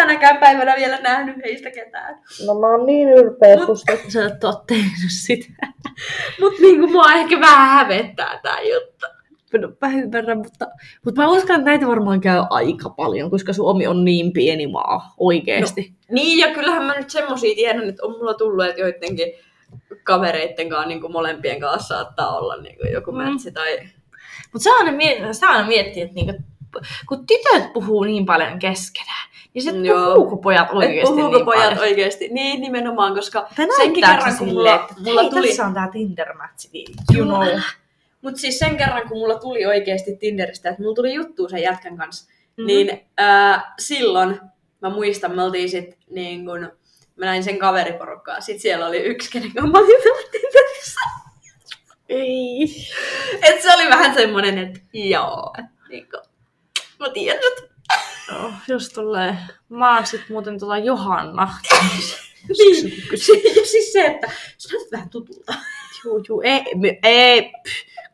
tänäkään 0.00 0.36
päivänä 0.38 0.76
vielä 0.76 1.00
nähnyt 1.00 1.36
heistä 1.44 1.70
ketään. 1.70 2.18
No 2.46 2.54
mä 2.60 2.66
oon 2.66 2.86
niin 2.86 3.08
ylpeä 3.08 3.56
Mut- 3.56 3.66
susta, 3.66 3.92
että 3.92 4.10
sä 4.10 4.26
et 4.26 4.44
oo 4.44 4.64
tehnyt 4.66 5.10
sitä. 5.20 5.52
Mut 6.40 6.52
niinku 6.60 6.86
mua 6.86 7.12
ehkä 7.12 7.40
vähän 7.40 7.68
hävettää 7.68 8.40
tää 8.42 8.60
juttu. 8.60 9.06
No, 9.60 9.68
mä 9.80 9.88
ymmärrän, 10.02 10.38
mutta, 10.38 10.66
mutta 11.04 11.20
mä 11.20 11.28
uskon, 11.28 11.56
että 11.56 11.70
näitä 11.70 11.86
varmaan 11.86 12.20
käy 12.20 12.42
aika 12.50 12.90
paljon, 12.90 13.30
koska 13.30 13.52
Suomi 13.52 13.86
on 13.86 14.04
niin 14.04 14.32
pieni 14.32 14.66
maa 14.66 15.14
oikeesti. 15.18 15.94
Niin, 16.10 16.38
ja 16.38 16.54
kyllähän 16.54 16.84
mä 16.84 16.94
nyt 16.96 17.10
semmosia 17.10 17.54
tiedän, 17.54 17.88
että 17.88 18.06
on 18.06 18.12
mulla 18.12 18.34
tullut, 18.34 18.64
että 18.64 18.80
joidenkin 18.80 19.32
kavereitten 20.04 20.68
kanssa 20.68 20.88
niin 20.88 21.00
kuin 21.00 21.12
molempien 21.12 21.60
kanssa 21.60 21.88
saattaa 21.94 22.36
olla 22.38 22.56
niin 22.56 22.76
kuin 22.76 22.92
joku 22.92 23.12
Mm. 23.12 23.18
mm. 23.18 23.24
mätsi 23.24 23.52
tai... 23.52 23.78
Mutta 24.52 24.62
se 24.62 24.70
aina, 24.70 24.90
miet- 24.90 25.34
sitä 25.34 25.48
aina 25.48 25.68
miettii, 25.68 26.02
että 26.02 26.14
niinku, 26.14 26.32
kun 27.08 27.26
tytöt 27.26 27.72
puhuu 27.72 28.04
niin 28.04 28.26
paljon 28.26 28.58
keskenään, 28.58 29.28
niin 29.54 29.62
sitten 29.62 29.86
Joo. 29.86 30.14
puhuuko 30.14 30.36
pojat 30.36 30.68
oikeasti 30.72 31.14
puhuuko 31.14 31.36
niin 31.36 31.44
pojat 31.44 31.62
paljon? 31.64 31.78
oikeesti? 31.78 32.28
Niin, 32.28 32.60
nimenomaan, 32.60 33.14
koska 33.14 33.48
Tai 33.56 33.66
senkin 33.76 34.04
kerran, 34.06 34.38
kun 34.38 34.48
mulla, 34.48 34.74
että 34.74 34.94
mulla 35.04 35.20
hei, 35.22 35.30
tuli... 35.30 35.48
tässä 35.48 35.66
on 35.66 35.74
tää 35.74 35.88
niin 35.94 36.14
you 37.16 37.26
know. 37.26 37.60
Mut 38.22 38.36
siis 38.36 38.58
sen 38.58 38.76
kerran, 38.76 39.08
kun 39.08 39.18
mulla 39.18 39.38
tuli 39.38 39.66
oikeesti 39.66 40.16
Tinderistä, 40.16 40.70
että 40.70 40.82
mulla 40.82 40.94
tuli 40.94 41.14
juttu 41.14 41.48
sen 41.48 41.62
jätkän 41.62 41.96
kanssa, 41.96 42.30
Mhm. 42.30 42.36
mm-hmm. 42.56 42.66
niin 42.66 43.06
ää, 43.16 43.74
silloin 43.78 44.40
mä 44.82 44.90
muistan, 44.90 45.36
me 45.36 45.42
oltiin 45.42 45.68
sit 45.70 45.98
niin 46.10 46.46
kun, 46.46 46.60
mä 47.16 47.24
näin 47.26 47.44
sen 47.44 47.58
kaveriporukkaa. 47.58 48.40
Sit 48.40 48.60
siellä 48.60 48.86
oli 48.86 48.98
yksi, 48.98 49.30
kenen 49.30 49.52
kanssa 49.52 49.72
mä 49.72 49.78
olin 49.78 50.30
Tinderissä. 50.30 51.00
Ei. 52.08 52.62
Et 53.42 53.62
se 53.62 53.74
oli 53.74 53.88
vähän 53.88 54.14
semmonen, 54.14 54.58
että 54.58 54.80
joo, 54.92 55.54
et 55.58 55.64
niinku, 55.88 56.16
mä 57.00 57.08
tiedän, 57.10 57.40
No, 58.32 58.52
jos 58.68 58.88
tulee. 58.88 59.36
Mä 59.68 59.94
oon 59.96 60.06
sit 60.06 60.20
muuten 60.30 60.58
tuolla 60.58 60.78
Johanna. 60.78 61.54
Niin. 62.58 62.92
ja 63.56 63.66
siis 63.66 63.92
se, 63.92 64.06
että 64.06 64.30
sä 64.58 64.68
näytät 64.72 64.92
vähän 64.92 65.10
tutulta. 65.10 65.54
Juu, 66.04 66.22
juu, 66.28 66.40
ei, 66.40 66.62
ei. 67.02 67.52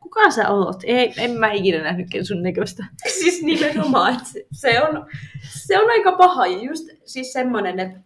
Kuka 0.00 0.31
sä 0.31 0.48
oot? 0.48 0.76
Ei, 0.85 1.14
en 1.18 1.31
mä 1.31 1.52
ikinä 1.52 1.83
nähnytkään 1.83 2.24
sun 2.24 2.42
näköistä. 2.42 2.85
siis 3.20 3.42
nimenomaan, 3.42 4.12
että 4.12 4.29
se, 4.29 4.46
se, 4.52 4.83
on, 4.83 5.07
se 5.48 5.79
on 5.79 5.90
aika 5.90 6.12
paha. 6.12 6.46
Ja 6.46 6.59
just 6.62 6.88
siis 7.05 7.33
semmonen, 7.33 7.81
että 7.81 8.00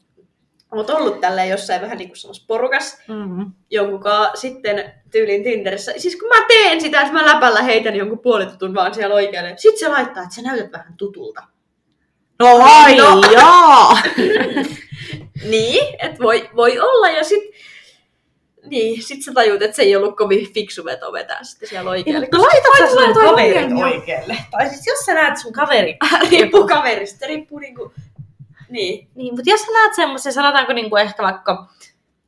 oot 0.72 0.90
ollut 0.90 1.20
tälleen 1.20 1.48
jossain 1.48 1.80
vähän 1.80 1.98
niin 1.98 2.08
kuin 2.08 2.46
porukas, 2.46 2.98
Mm-hmm. 3.08 3.52
jonkunkaan 3.70 4.36
sitten 4.36 4.92
tyylin 5.12 5.42
Tinderissä. 5.42 5.92
Siis 5.96 6.16
kun 6.16 6.28
mä 6.28 6.46
teen 6.48 6.80
sitä, 6.80 7.00
että 7.00 7.12
mä 7.12 7.26
läpällä 7.26 7.62
heitän 7.62 7.96
jonkun 7.96 8.18
puolitutun 8.18 8.74
vaan 8.74 8.94
siellä 8.94 9.14
oikealle. 9.14 9.54
Sit 9.56 9.78
se 9.78 9.88
laittaa, 9.88 10.22
että 10.22 10.34
sä 10.34 10.42
näytät 10.42 10.72
vähän 10.72 10.94
tutulta. 10.96 11.42
No 12.40 12.58
ai 12.62 12.96
No. 12.96 13.18
Niin, 15.50 15.96
että 15.98 16.18
voi, 16.22 16.50
voi 16.56 16.78
olla. 16.78 17.08
Ja 17.08 17.24
sit, 17.24 17.42
niin, 18.66 19.02
sit 19.02 19.22
sä 19.22 19.32
tajut, 19.34 19.62
että 19.62 19.76
se 19.76 19.82
ei 19.82 19.96
ollut 19.96 20.16
kovin 20.16 20.52
fiksu 20.54 20.84
veto 20.84 21.12
vetää 21.12 21.44
sitten 21.44 21.68
siellä 21.68 21.90
oikealle. 21.90 22.20
mutta 22.20 22.38
laitat 22.38 22.72
sä 22.78 23.14
sun 23.14 23.28
ongelmia. 23.28 23.86
oikealle. 23.86 24.36
Tai 24.50 24.68
siis 24.68 24.86
jos 24.86 24.98
sä 24.98 25.14
näet 25.14 25.38
sun 25.38 25.52
kaveri. 25.52 25.96
riippuu 26.30 26.66
kaverista, 26.66 27.26
riippuu 27.26 27.58
niinku... 27.58 27.92
Niin. 28.68 29.08
Niin, 29.14 29.34
mutta 29.34 29.50
jos 29.50 29.60
sä 29.60 29.72
näet 29.72 29.94
semmoisen, 29.94 30.32
sanotaanko 30.32 30.72
niinku 30.72 30.96
ehkä 30.96 31.22
vaikka 31.22 31.68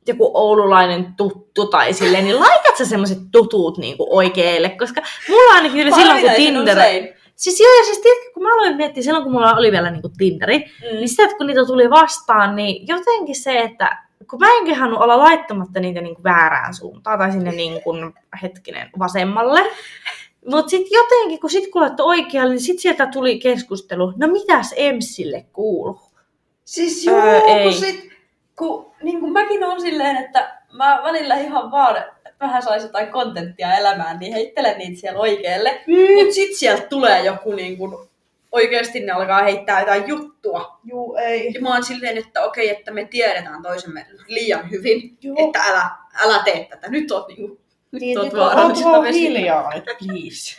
joku 0.07 0.31
oululainen 0.33 1.13
tuttu 1.17 1.67
tai 1.67 1.93
silleen, 1.93 2.23
niin 2.23 2.39
laitat 2.39 2.77
sä 2.77 2.85
semmoiset 2.85 3.17
tutut 3.31 3.77
niinku 3.77 4.07
oikealle, 4.17 4.69
koska 4.69 5.01
mulla 5.29 5.53
ainakin 5.53 5.77
kyllä 5.77 5.95
silloin 5.95 6.21
kun 6.21 6.31
Tinder... 6.35 6.77
usein. 6.77 7.22
Siis 7.35 7.59
joo, 7.59 7.77
ja 7.77 7.83
siis 7.85 7.99
tiedätkö, 7.99 8.31
kun 8.33 8.43
mä 8.43 8.53
aloin 8.53 8.77
miettiä 8.77 9.03
silloin, 9.03 9.23
kun 9.23 9.33
mulla 9.33 9.53
oli 9.55 9.71
vielä 9.71 9.91
niinku 9.91 10.09
Tinderi, 10.17 10.57
Mm. 10.59 10.95
niin 10.97 11.09
sitä, 11.09 11.23
että 11.23 11.37
kun 11.37 11.47
niitä 11.47 11.65
tuli 11.65 11.89
vastaan, 11.89 12.55
niin 12.55 12.87
jotenkin 12.87 13.35
se, 13.35 13.59
että 13.59 13.97
kun 14.29 14.39
mä 14.39 14.47
en 14.57 14.65
kehannut 14.65 14.99
olla 15.01 15.17
laittamatta 15.17 15.79
niitä 15.79 16.01
niinku 16.01 16.23
väärään 16.23 16.73
suuntaan 16.73 17.19
tai 17.19 17.31
sinne 17.31 17.51
niinku, 17.51 17.93
hetkinen 18.41 18.89
vasemmalle. 18.99 19.61
Mutta 20.49 20.69
sitten 20.69 20.91
jotenkin, 20.97 21.39
kun 21.39 21.49
sit 21.49 21.71
kun 21.71 21.89
oikealle, 22.01 22.53
niin 22.53 22.61
sit 22.61 22.79
sieltä 22.79 23.05
tuli 23.05 23.39
keskustelu, 23.39 24.13
no 24.17 24.27
mitäs 24.27 24.73
Emsille 24.77 25.45
kuuluu? 25.53 26.01
Siis 26.65 27.07
Öö, 27.07 27.13
joo, 27.37 27.57
ei. 27.57 27.63
kun 27.63 27.73
sit, 27.73 28.09
kun, 28.55 28.91
niin 29.03 29.19
kuin 29.19 29.31
mäkin 29.33 29.63
on 29.63 29.81
silleen, 29.81 30.17
että 30.17 30.57
mä 30.73 31.01
välillä 31.03 31.35
ihan 31.35 31.71
vaan 31.71 32.03
vähän 32.39 32.63
saisi 32.63 32.85
jotain 32.85 33.11
kontenttia 33.11 33.77
elämään, 33.77 34.19
niin 34.19 34.33
heittelen 34.33 34.77
niitä 34.77 35.01
siellä 35.01 35.19
oikealle. 35.19 35.83
Mm. 35.87 36.13
Mut 36.25 36.33
sit 36.33 36.55
sieltä 36.55 36.87
tulee 36.87 37.23
joku 37.25 37.51
niin 37.51 37.77
kuin, 37.77 38.09
oikeasti 38.51 38.99
ne 38.99 39.11
alkaa 39.11 39.43
heittää 39.43 39.79
jotain 39.79 40.07
juttua. 40.07 40.79
Juu, 40.83 41.15
ei. 41.15 41.51
Ja 41.53 41.61
mä 41.61 41.73
oon 41.73 41.83
silleen, 41.83 42.17
että 42.17 42.41
okei, 42.41 42.69
että 42.69 42.91
me 42.91 43.05
tiedetään 43.05 43.63
toisemme 43.63 44.05
liian 44.27 44.71
hyvin, 44.71 45.17
Joo. 45.21 45.35
että 45.39 45.59
älä, 45.63 45.89
älä 46.13 46.43
tee 46.43 46.67
tätä. 46.69 46.89
Nyt 46.89 47.11
oot 47.11 47.27
niinku, 47.27 47.59
nyt 47.91 48.01
Niin, 48.01 48.19
oot 48.19 48.33
on 48.33 49.03
vesillä. 49.03 49.13
hiljaa 49.13 49.71
please. 49.99 50.55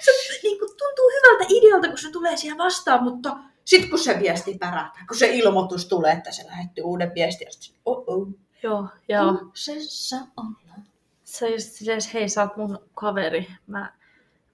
Se 0.00 0.10
niin 0.42 0.58
kuin, 0.58 0.68
tuntuu 0.68 1.10
hyvältä 1.16 1.44
idealta, 1.48 1.88
kun 1.88 1.98
se 1.98 2.10
tulee 2.10 2.36
siihen 2.36 2.58
vastaan, 2.58 3.04
mutta 3.04 3.36
sitten 3.64 3.90
kun 3.90 3.98
se 3.98 4.20
viesti 4.20 4.56
pärähtää, 4.60 5.04
kun 5.08 5.18
se 5.18 5.26
ilmoitus 5.26 5.86
tulee, 5.88 6.12
että 6.12 6.32
se 6.32 6.46
lähetti 6.46 6.82
uuden 6.82 7.14
viestin, 7.14 7.44
ja 7.44 7.52
sitten 7.52 7.80
oh 7.84 8.04
oh, 8.06 8.28
Joo, 8.62 8.86
joo. 9.08 9.34
Kusessa 9.50 10.16
ollaan. 10.36 10.82
Se 11.24 11.46
on 11.46 11.52
just 11.52 11.68
silleen, 11.72 12.00
hei, 12.14 12.28
sä 12.28 12.42
oot 12.42 12.56
mun 12.56 12.78
kaveri. 12.94 13.46
Mä, 13.66 13.92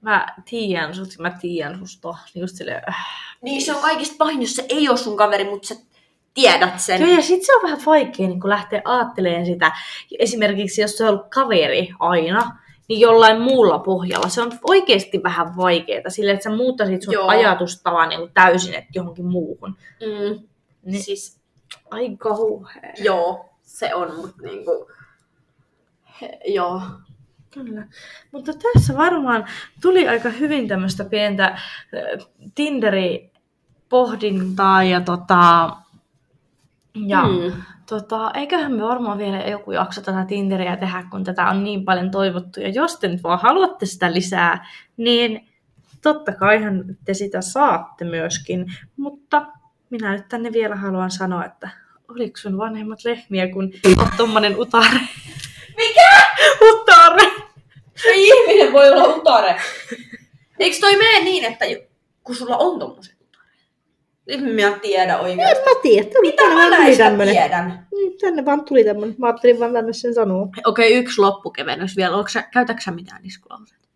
mä 0.00 0.26
tiedän 0.50 0.94
sut, 0.94 1.08
mä 1.18 1.30
tiedän 1.40 1.78
susta. 1.78 2.14
Niin 2.34 2.40
just 2.40 2.56
silleen, 2.56 2.82
äh. 2.88 2.96
Niin 3.42 3.62
se 3.62 3.74
on 3.74 3.82
kaikista 3.82 4.14
pahin, 4.18 4.40
jos 4.42 4.54
se 4.56 4.64
ei 4.68 4.88
ole 4.88 4.96
sun 4.96 5.16
kaveri, 5.16 5.44
mutta 5.44 5.68
sä 5.68 5.74
tiedät 6.34 6.80
sen. 6.80 7.00
Joo, 7.00 7.10
ja 7.10 7.22
sit 7.22 7.42
se 7.46 7.54
on 7.56 7.62
vähän 7.62 7.80
vaikea 7.86 8.28
niin 8.28 8.40
kun 8.40 8.50
lähteä 8.50 8.82
ajattelemaan 8.84 9.46
sitä. 9.46 9.72
Esimerkiksi 10.18 10.80
jos 10.82 10.96
se 10.98 11.04
on 11.04 11.10
ollut 11.10 11.26
kaveri 11.34 11.88
aina, 11.98 12.58
niin 12.88 13.00
jollain 13.00 13.40
muulla 13.40 13.78
pohjalla. 13.78 14.28
Se 14.28 14.42
on 14.42 14.52
oikeasti 14.62 15.22
vähän 15.22 15.56
vaikeaa, 15.56 16.10
sille 16.10 16.30
että 16.30 16.44
sä 16.44 16.56
muuttaisit 16.56 17.02
sun 17.02 17.14
Joo. 17.14 17.28
ajatustavan 17.28 18.08
niin 18.08 18.30
täysin 18.34 18.74
että 18.74 18.90
johonkin 18.94 19.26
muuhun. 19.26 19.76
Mm, 20.00 20.48
Niin, 20.84 21.02
siis, 21.02 21.38
ai 21.90 22.16
kauhea. 22.18 22.92
joo, 22.98 23.48
se 23.68 23.94
on, 23.94 24.16
mutta 24.16 24.42
niinku, 24.42 24.90
he, 26.20 26.38
joo. 26.46 26.83
Kyllä. 27.50 27.87
Mutta 28.33 28.52
tässä 28.52 28.96
varmaan 28.96 29.44
tuli 29.83 30.09
aika 30.09 30.28
hyvin 30.28 30.68
tämmöistä 30.68 31.04
pientä 31.04 31.44
äh, 31.44 31.59
Tinderi-pohdintaa 32.54 34.83
ja 34.83 35.00
tota, 35.00 35.70
ja 36.94 37.22
Mm. 37.22 37.52
tota, 37.88 38.31
eiköhän 38.35 38.72
me 38.72 38.83
varmaan 38.83 39.18
vielä 39.18 39.38
joku 39.38 39.72
jakso 39.72 40.01
tätä 40.01 40.24
Tinderiä 40.24 40.76
tehdä, 40.76 41.05
kun 41.11 41.24
tätä 41.24 41.47
on 41.47 41.64
niin 41.64 41.84
paljon 41.84 42.11
toivottu. 42.11 42.61
Ja 42.61 42.68
jos 42.68 42.99
te 42.99 43.09
nyt 43.09 43.22
vaan 43.22 43.38
haluatte 43.42 43.86
sitä 43.86 44.12
lisää, 44.12 44.66
niin 44.97 45.49
totta 46.03 46.32
kaihan 46.32 46.84
te 47.05 47.14
sitä 47.14 47.40
saatte 47.40 48.05
myöskin. 48.05 48.66
Mutta 48.97 49.47
minä 49.90 50.12
nyt 50.12 50.28
tänne 50.28 50.53
vielä 50.53 50.76
haluan 50.76 51.11
sanoa, 51.11 51.45
että 51.45 51.70
oliko 52.09 52.36
sun 52.36 52.59
vanhemmat 52.59 53.04
lehmiä, 53.04 53.48
kun 53.52 53.72
oot 53.98 54.09
tommonen 54.16 54.61
utare? 54.61 55.00
Mikä? 55.76 56.22
Utare! 56.72 57.32
Ei 58.04 58.28
ihminen 58.28 58.72
voi 58.72 58.90
olla 58.90 59.04
utare. 59.16 59.61
Eikö 60.59 60.76
toi 60.80 60.96
mene 60.96 61.24
niin, 61.24 61.44
että 61.44 61.64
kun 62.24 62.34
sulla 62.34 62.56
on 62.56 62.78
tommoset 62.78 63.16
utare? 63.20 63.48
Nyt 64.26 64.59
en 64.74 64.80
tiedä 64.80 65.18
oikeasti. 65.18 65.64
mä 65.64 65.80
tiedä. 65.82 66.09
Mitä 66.20 66.42
mä 66.42 66.70
näistä 66.70 67.11
tiedän? 67.30 67.86
Niin, 67.94 68.18
tänne 68.20 68.44
vaan 68.44 68.64
tuli 68.64 68.84
tämmönen. 68.84 69.14
Mä 69.18 69.26
ajattelin 69.26 69.61
vaan 69.61 69.72
tänne 69.72 69.92
sen 69.92 70.14
sanoa. 70.14 70.48
Okei, 70.66 70.94
yksi 70.94 71.20
loppukevennys 71.20 71.96
vielä. 71.96 72.28
Sä, 72.28 72.42
käytätkö 72.42 72.82
sä 72.82 72.90
mitään 72.90 73.24
iskulauseita? 73.24 73.88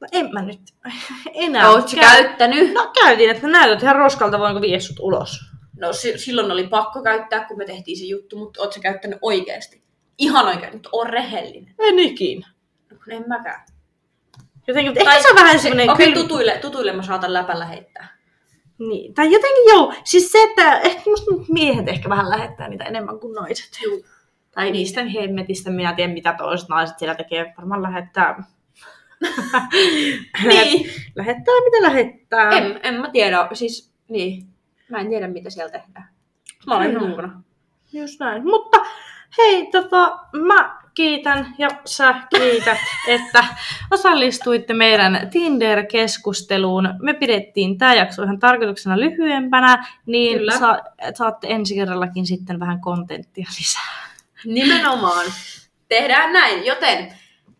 No 0.00 0.06
en 0.12 0.32
mä 0.32 0.42
nyt 0.42 0.60
enää. 1.34 1.70
Oletko 1.70 1.90
Käy- 1.90 2.00
käyttänyt? 2.00 2.72
No 2.72 2.90
käytiin, 3.02 3.30
että 3.30 3.46
näytät 3.46 3.82
ihan 3.82 3.96
roskalta, 3.96 4.38
voinko 4.38 4.60
viedä 4.60 4.80
sut 4.80 4.98
ulos. 5.00 5.40
No 5.80 5.92
si- 5.92 6.18
silloin 6.18 6.50
oli 6.50 6.66
pakko 6.66 7.02
käyttää, 7.02 7.44
kun 7.44 7.58
me 7.58 7.64
tehtiin 7.64 7.96
se 7.98 8.04
juttu, 8.04 8.36
mutta 8.38 8.62
ootko 8.62 8.80
käyttänyt 8.80 9.18
oikeasti? 9.22 9.82
Ihan 10.18 10.46
oikein, 10.46 10.72
mutta 10.72 10.88
on 10.92 11.06
rehellinen. 11.06 11.74
En 11.78 11.98
ikinä. 11.98 12.48
No, 12.90 12.96
kun 13.04 13.12
en 13.12 13.24
mäkään. 13.28 13.60
Jotenkin, 14.66 14.92
mutta 14.92 15.10
ehkä 15.10 15.22
se 15.22 15.28
on 15.30 15.36
vähän 15.36 15.58
semmoinen 15.58 15.90
Okei, 15.90 16.06
kyllä- 16.12 16.22
tutuille, 16.22 16.58
tutuille 16.60 16.92
mä 16.92 17.02
saatan 17.02 17.32
läpällä 17.32 17.64
heittää. 17.66 18.18
Niin, 18.78 19.14
tai 19.14 19.32
jotenkin 19.32 19.64
joo, 19.68 19.92
siis 20.04 20.32
se, 20.32 20.42
että 20.42 20.78
ehkä 20.80 21.02
musta 21.10 21.30
miehet 21.48 21.88
ehkä 21.88 22.08
vähän 22.08 22.30
lähettää 22.30 22.68
niitä 22.68 22.84
enemmän 22.84 23.20
kuin 23.20 23.34
naiset. 23.34 23.70
Juu. 23.84 24.04
Tai 24.50 24.70
niistä 24.70 25.04
hemmetistä 25.04 25.70
minä 25.70 25.92
tiedän, 25.92 26.14
mitä 26.14 26.34
toiset 26.38 26.68
naiset 26.68 26.98
siellä 26.98 27.14
tekee. 27.14 27.52
Varmaan 27.56 27.82
lähettää... 27.82 28.42
Niin. 30.48 30.90
lähettää 31.14 31.54
mitä 31.64 31.82
lähettää. 31.82 32.50
En, 32.50 32.80
en 32.82 32.94
mä 32.94 33.10
tiedä, 33.10 33.48
siis 33.52 33.92
niin. 34.08 34.46
Mä 34.90 34.98
en 34.98 35.08
tiedä, 35.08 35.28
mitä 35.28 35.50
siellä 35.50 35.70
tehdään. 35.72 36.08
Mä 36.66 36.76
olen 36.76 36.90
ihan 36.90 37.08
mukana. 37.08 37.42
Just 37.92 38.20
näin. 38.20 38.44
Mutta 38.44 38.78
hei, 39.38 39.66
tota, 39.66 40.18
mä 40.46 40.78
kiitän 40.94 41.54
ja 41.58 41.68
sä 41.84 42.14
kiität, 42.30 42.78
että 43.08 43.44
osallistuitte 43.90 44.74
meidän 44.74 45.28
Tinder-keskusteluun. 45.30 46.94
Me 47.02 47.14
pidettiin 47.14 47.78
tämä 47.78 47.94
jakso 47.94 48.22
ihan 48.22 48.38
tarkoituksena 48.38 49.00
lyhyempänä, 49.00 49.86
niin 50.06 50.38
Kyllä. 50.38 50.58
sa- 50.58 50.82
saatte 51.14 51.46
ensi 51.50 51.74
kerrallakin 51.74 52.26
sitten 52.26 52.60
vähän 52.60 52.80
kontenttia 52.80 53.46
lisää. 53.58 54.08
Nimenomaan. 54.44 55.26
Tehdään 55.88 56.32
näin, 56.32 56.66
joten 56.66 57.12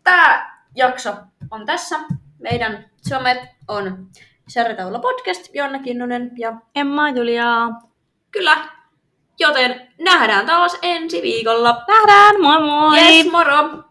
tämä 0.05 0.57
jakso 0.75 1.15
on 1.51 1.67
tässä. 1.67 1.97
Meidän 2.39 2.85
somet 3.09 3.39
on 3.69 4.09
Särretaula 4.49 4.99
Podcast, 4.99 5.55
Jonna 5.55 5.79
Kinnunen 5.79 6.31
ja 6.39 6.53
Emma 6.75 7.11
Julia. 7.11 7.69
kyllä. 8.31 8.57
Joten 9.41 9.89
nähdään 10.01 10.47
taas 10.47 10.79
ensi 10.83 11.23
viikolla. 11.23 11.85
Nähdään, 11.89 12.41
moi 12.41 12.61
moi! 12.61 12.99
Yes, 12.99 13.33
moro! 13.33 13.88